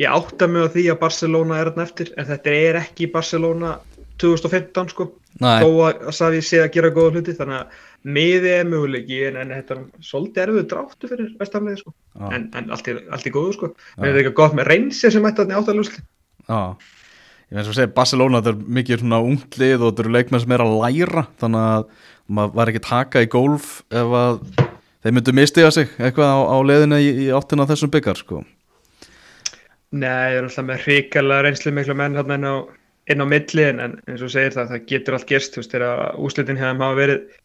[0.00, 3.76] ég átta mig á því að Barcelona er þarna eftir en þetta er ekki Barcelona
[4.20, 5.06] 2015 sko
[5.40, 9.36] þó að að Savi sé að gera góða hluti þannig að miði er möguleiki en,
[9.42, 11.92] en þetta er svolítið erfiðu dráttu fyrir vestamlega sko.
[12.14, 12.30] Já.
[12.36, 13.74] en, en allt, er, allt er góðu sko.
[13.96, 16.00] En þetta er eitthvað gott með reynsi sem ætti þarna í áttalega
[16.50, 16.60] já,
[17.50, 20.56] ég veist að segja, Barcelona þetta er mikið svona unglið og þetta eru leikmenn sem
[20.56, 21.86] er að læra, þannig að
[22.30, 24.40] maður var ekki taka í golf ef að
[25.02, 28.42] þeir myndu mistiga sig eitthvað á, á leiðinu í, í áttina þessum byggar, sko.
[29.90, 32.56] Nei, það er alltaf með hrikalega reynslu miklu menn hérna inn á,
[33.10, 36.20] inn á milli en, eins og segir það, það getur allt gerst þú veist, þegar
[36.28, 37.39] úslitin hefðum hafa verið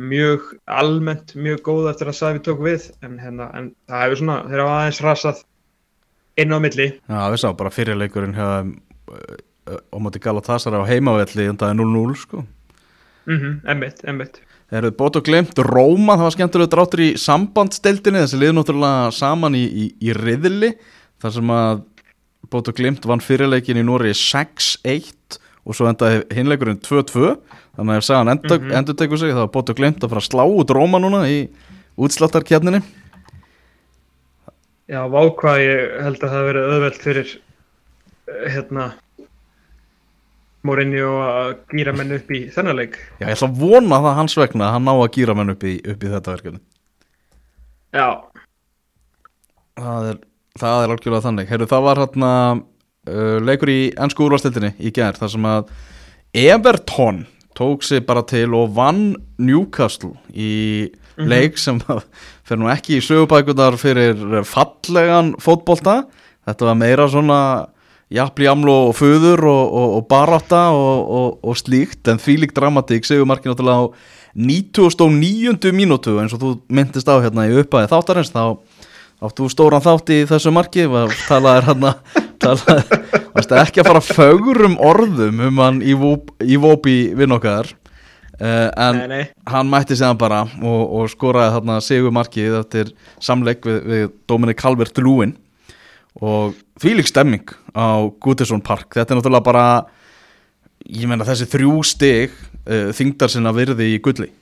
[0.00, 4.38] mjög almennt, mjög góð eftir að Savi tók við en, hérna, en það hefur svona,
[4.48, 5.42] þeir hafa aðeins rasað
[6.42, 6.88] inn á milli.
[6.96, 8.72] Já, við sá bara fyrirleikurinn þeim
[9.12, 9.36] uh,
[9.92, 12.46] á móti Galatasaray á heimavelli en það er 0-0 sko.
[13.28, 14.40] Mm emmitt, emmitt
[14.72, 19.10] Þeir eru bótt og glemt Róma, það var skemmtilega dráttur í sambandsteldinni, þessi liður náttúrulega
[19.12, 20.70] saman í, í, í riðli
[21.20, 21.82] þar sem að
[22.48, 25.36] bótt og glemt vann fyrirleikin í Nóri 6-1
[25.66, 27.36] og svo endaði hinleikurinn 2-2
[27.76, 28.72] þannig að ef sagan endur, Mhm.
[28.80, 31.22] endur tekur sig þá var bótt og glemt að fara að slá út Róma núna
[31.30, 31.48] í
[31.98, 32.82] útsláttarkjarninni
[34.92, 37.28] Já, vákvað ég held að það hafi verið auðvelt fyrir
[38.28, 38.88] eh, hérna
[40.62, 42.92] Mourinho að gýra menn upp í þennan leik.
[43.18, 45.64] Já, ég ætla að vona það hans vegna að hann ná að gýra menn upp
[45.66, 46.60] í, upp í þetta verkefni.
[47.92, 48.06] Já,
[49.72, 50.18] Það er,
[50.60, 51.48] það er algjörlega þannig.
[51.48, 52.30] Heyrðu, það var hérna
[53.08, 55.72] uh, leikur í ennsku úrvastildinni í gær þar sem að
[56.32, 57.24] Everton
[57.56, 60.88] tók sig bara til og vann Newcastle í
[61.20, 66.02] leik sem fer nú ekki í sögubækundar fyrir fallegan fótbolta
[66.48, 67.40] þetta var meira svona
[68.12, 72.56] jafnli jamlu og föður og, og, og barátta og, og, og slíkt en því líkt
[72.58, 73.92] dramatík segur margir náttúrulega á
[74.32, 75.72] 99.
[75.76, 78.56] mínútu eins og þú myndist á hérna í uppæði þáttarins þá
[79.22, 81.88] áttu stóran þátt í þessu marki var talaðir hann
[82.42, 87.70] varstu ekki að fara fögrum orðum um hann í, vópi vinn okkar?
[88.42, 89.24] Uh, en nei, nei.
[89.46, 94.58] hann mætti séðan bara og, og skoraði þarna sigur markið eftir samleik við, við Dominic
[94.58, 95.36] Calvert-Lewin.
[96.22, 98.90] Og þvílík stemming á Gutesson Park.
[98.96, 99.66] Þetta er náttúrulega bara
[100.88, 102.34] ég meina þessi þrjú stig
[102.66, 104.32] uh, þingdar sinna virði í gulli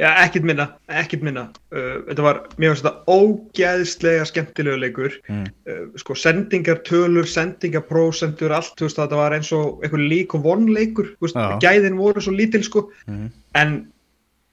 [0.00, 1.42] Já, ekkert minna, ekkert minna.
[1.74, 5.16] Uh, þetta var, mér finnst þetta ógæðslega skemmtilegu leikur.
[5.28, 5.42] Mm.
[5.68, 10.36] Uh, sko, sendingar, tölur, sendingar, prósentur, allt, þú veist, þetta var eins og einhver lík
[10.38, 13.28] og vonleikur, þú veist, gæðin voru svo lítil, sko, Mhm.
[13.60, 13.76] en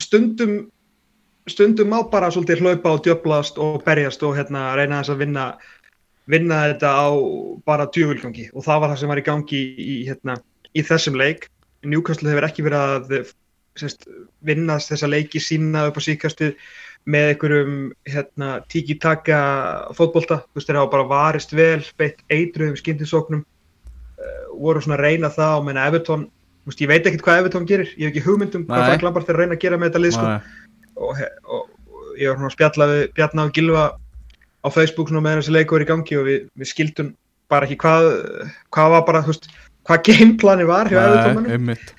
[0.03, 0.57] stundum,
[1.47, 5.45] stundum má bara svolítið hlaupa og djöblast og berjast og hérna reyna þess að vinna,
[6.27, 7.07] vinna þetta á
[7.65, 10.41] bara djöfulgangi og það var það sem var í gangi í, hérna,
[10.75, 11.47] í þessum leik.
[11.85, 13.31] Newcastle hefur ekki verið að
[13.81, 14.07] sérst,
[14.45, 16.51] vinna þessa leiki sína upp á síkastu
[17.07, 17.75] með einhverjum
[18.09, 19.37] hérna, tiki-taka
[19.95, 25.05] fótbolta, þú veist, þeir hafa bara varist vel, beitt eitruðum skyndisóknum uh, voru svona að
[25.05, 26.25] reyna það og menna Everton,
[26.65, 28.89] þú veist, ég veit ekkert hvað Everton gerir, ég hef ekki hugmyndum hvað Nei.
[28.91, 30.19] Frank Lampard er að reyna að gera með þetta lið.
[30.25, 30.67] Nei.
[30.97, 33.85] og, og, og ég var svona að spjalla við Bjarna og Gilva
[34.65, 37.13] á Facebook með þessi leikur í gangi og við, við skildum
[37.51, 38.09] bara ekki hvað
[38.75, 39.47] hvað var bara, þú veist,
[39.87, 40.99] hvað gameplani var hjá
[41.37, 41.93] einmitt.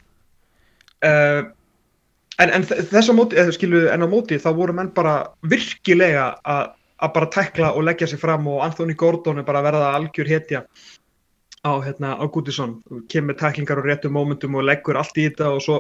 [1.06, 1.46] uh,
[2.42, 6.32] en, en þess að móti, eða skilu, en á móti þá voru menn bara virkilega
[6.44, 9.90] að að bara tekla og leggja sig fram og Anthony Gordon er bara að verða
[9.94, 10.64] algjör hetja
[11.62, 12.78] á, hérna, á Gútisson
[13.10, 15.76] kemur teklingar og réttum mómentum og leggur allt í þetta og svo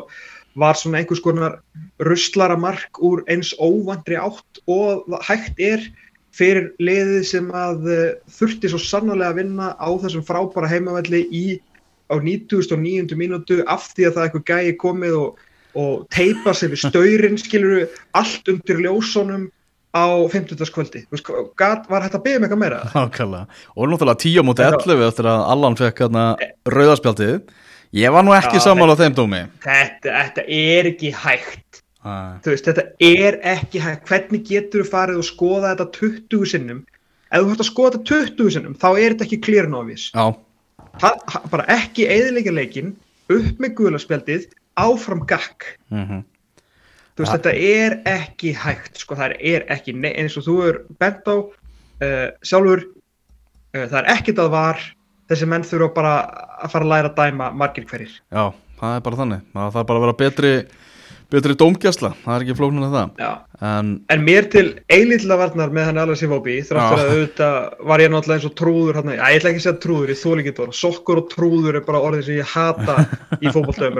[0.58, 1.58] var svona einhvers konar
[2.02, 5.82] ruslara mark úr eins óvandri átt og hægt er
[6.34, 11.44] fyrir liðið sem að uh, þurfti svo sannarlega að vinna á þessum frábæra heimavelli í
[12.08, 13.10] á 99.
[13.18, 15.40] mínútu af því að það eitthvað gæi komið og,
[15.74, 19.48] og teipa sig við staurin skiluru allt undir ljósónum
[19.94, 20.56] á 50.
[20.74, 21.04] kvöldi
[21.88, 23.46] var hægt að byggja með eitthvað meira Nákvæmlega.
[23.76, 26.24] Og náttúrulega 10 múti Þetta- 11 eftir að Allan fekk hérna
[26.68, 27.40] rauðaspjaldið.
[27.92, 29.48] Ég var nú ekki Já, sammála þeim dómi.
[29.64, 31.82] þetta, þetta er ekki hægt
[32.44, 36.84] veist, þetta er ekki hægt hvernig getur þú farið og skoða þetta 20 sinnum
[37.32, 39.40] ef þú hægt að skoða þetta 20 sinnum þá er þetta ekki
[41.02, 42.94] ha, bara ekki eðilegja leikin
[43.28, 44.46] upp með guðlarspjaldið
[44.84, 46.22] áfram gakk mhm.
[47.16, 47.38] þú veist, Ja.
[47.38, 52.28] þetta er ekki hægt sko, það er ekki, eins og þú er bent á uh,
[52.46, 54.86] sjálfur uh, það er ekkert að var
[55.28, 56.14] þessi menn þurfa bara
[56.62, 59.48] að fara að læra að dæma margir hverjir já, það er bara þannig.
[59.54, 60.52] Það þarf bara að vera betri,
[61.34, 62.10] betri dómgjæsla.
[62.24, 63.22] Það er ekki flóknun en það.
[63.68, 67.04] En, En mér til eilítla varnar með hann Alex Iwobi þráttur Já.
[67.04, 70.12] að auðvitað var ég náttúrulega eins og trúður hann, ég ætla ekki að segja trúður,
[70.14, 72.98] ég þóla ekki orð sokkur og trúður er bara orðið sem ég hata
[73.42, 73.98] í fótballtöfum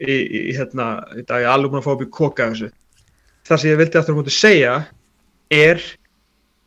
[0.00, 2.70] í, í, hérna, í dag ég er alveg búin að fá upp í koka þessu
[3.48, 4.74] það sem ég vildi aftur mútið segja
[5.50, 5.82] er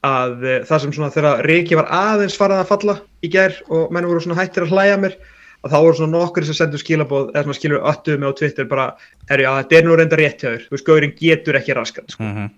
[0.04, 3.94] að eh, það sem svona þegar Riki var aðeins farað að falla í gær og
[3.96, 5.16] menn voru svona hættir að hlæja mér
[5.64, 8.68] að þá voru svona nokkur sem sendur skilabóð eða svona skilur öttuð mig á Twitter
[8.68, 8.90] bara,
[9.30, 12.16] herri, já, þetta er nú reynda rétt hjá þér þú veist, Gaurin getur ekki raskat
[12.16, 12.28] sko.
[12.28, 12.52] mhm.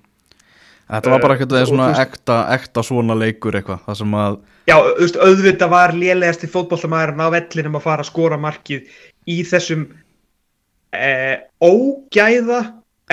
[0.85, 3.79] Þetta var bara ekkert Eh, svona ekta, ekta svona leikur eitthvað.
[3.87, 4.35] Það sem að,
[4.69, 8.85] Já, auðvitað var lélegast í fótbollamæðurinn á vellinum að fara að skora markið
[9.25, 9.87] í þessum
[10.95, 12.61] eh, ógæða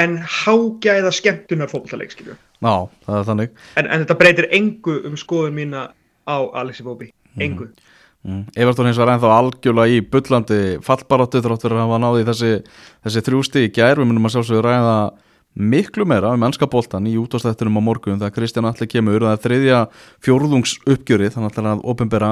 [0.01, 2.37] en hágæða skemmtunar fótballaleik, skilju.
[2.62, 2.74] já,
[3.07, 3.57] það er þannig.
[3.76, 5.89] En, en þetta breytir engu um skoðun mína
[6.24, 7.68] á Alexi Bóbi, engu.
[8.22, 8.45] Mm.
[8.55, 12.51] Evertón hins var ennþá algjörlega í bullandi fallbaráttu þrátt fyrir að hafa náði þessi,
[13.03, 14.97] þessi þrjústi í gær við munum að sjálfsögur ræða
[15.59, 19.43] miklu meira um ennska boltan í útastættunum á morgun þegar Kristján Alli kemur það er
[19.47, 19.80] þriðja
[20.24, 22.30] fjórðungs uppgjörið þannig að að ofinbera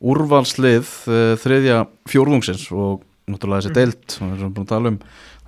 [0.00, 1.78] úrvalslið uh, þriðja
[2.10, 4.98] fjórðungsins og náttúrulega þessi deilt sem við erum búin að tala um.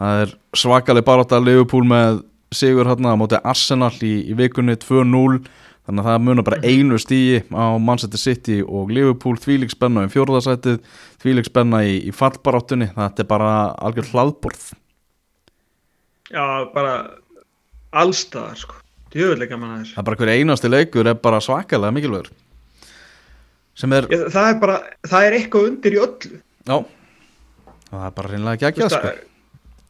[0.02, 2.22] Það er svakaleg barátta Leopold með
[2.52, 5.42] sigur hérna á móti Arsenal í, í vikunni 2-0
[5.82, 9.34] þannig að það munar bara einu stíi á Manchester City og Liverpool.
[9.40, 10.76] Þvílík spenna um fjórðasætið
[11.24, 12.90] þvílík spenna í, í fallbaráttunni.
[12.94, 13.50] Þetta er bara
[13.82, 14.68] algjör hlaðborð.
[16.32, 16.92] Já, bara
[17.92, 18.78] allstaðar, sko.
[19.12, 19.92] Djöfulega gaman að þessu.
[19.96, 22.30] það er bara hver einasti leikur er bara svakalega mikilvægur.
[23.76, 24.76] Sem er, Ég, það er bara,
[25.08, 26.38] það er eitthvað undir í öllu.
[26.68, 26.76] já
[28.00, 29.14] það er bara reynilega ekki ekki veist, sko.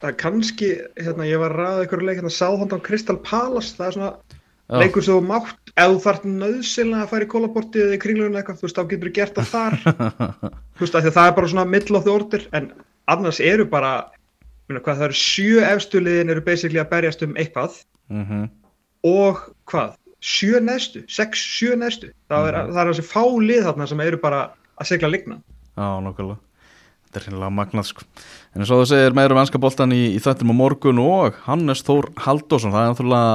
[0.03, 3.89] það, er kannski, hérna, ég var að ræða einhverju leik, hérna, Southampton Crystal Palace, það
[3.89, 4.13] er svona
[4.73, 4.79] Já.
[4.83, 8.41] leikur sem þú mátt, ef þú þarf nöðsynlega að fara í kólabortið eða í kringlunum
[8.41, 9.79] eitthvað, þú veist, þá getur þú gert það þar.
[10.77, 12.71] Þú veist, að það er bara svona the order, en
[13.13, 13.93] annars eru bara
[14.69, 17.83] minna, hvað, það eru sjö efstu liðin eru basically að berjast um eitthvað.
[18.13, 18.49] Mhm.
[19.03, 19.39] og
[19.71, 24.03] hvað, sjö neðstu sex, sjö neðstu, það er, það er þessi fá lið þarna sem
[24.05, 24.43] eru bara
[24.79, 25.39] að segla ligna
[25.75, 26.39] Já, nokkulega
[27.13, 28.07] Þetta er reynilega magnað sko.
[28.55, 31.37] En eins og þú segir meira um ennska boltan í, í þettum á morgun og
[31.45, 33.35] Hannes Þór Halldórsson það er náttúrulega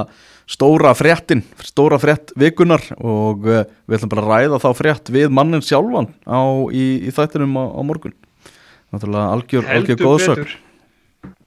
[0.50, 5.30] stóra fréttin stóra frétt vikunar og uh, við ætlum bara að ræða þá frétt við
[5.30, 6.42] mannin sjálfan á,
[6.74, 8.16] í, í þættinum á, á morgun.
[8.90, 10.58] Náttúrulega algjör, algjör góðsök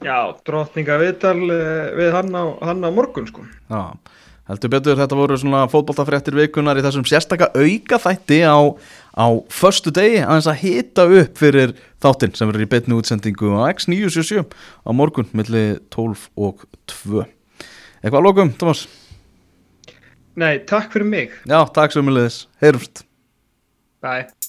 [0.01, 3.43] Já, drottninga viðtal eh, við hann á, hann á morgun sko.
[3.69, 3.93] Já,
[4.49, 8.57] heldur betur þetta voru svona fótboltafréttir vikunar í þessum sérstaka auka þætti á,
[9.15, 13.69] á föstu degi aðeins að hita upp fyrir þáttinn sem verður í betni útsendingu á
[13.73, 14.45] X977
[14.87, 17.27] á morgun milli 12 og 2
[18.01, 18.87] Eitthvað að lokum, Thomas?
[20.41, 21.39] Nei, takk fyrir mig.
[21.45, 23.05] Já, takk sem við leiðis, heyrumst.
[24.01, 24.40] Bye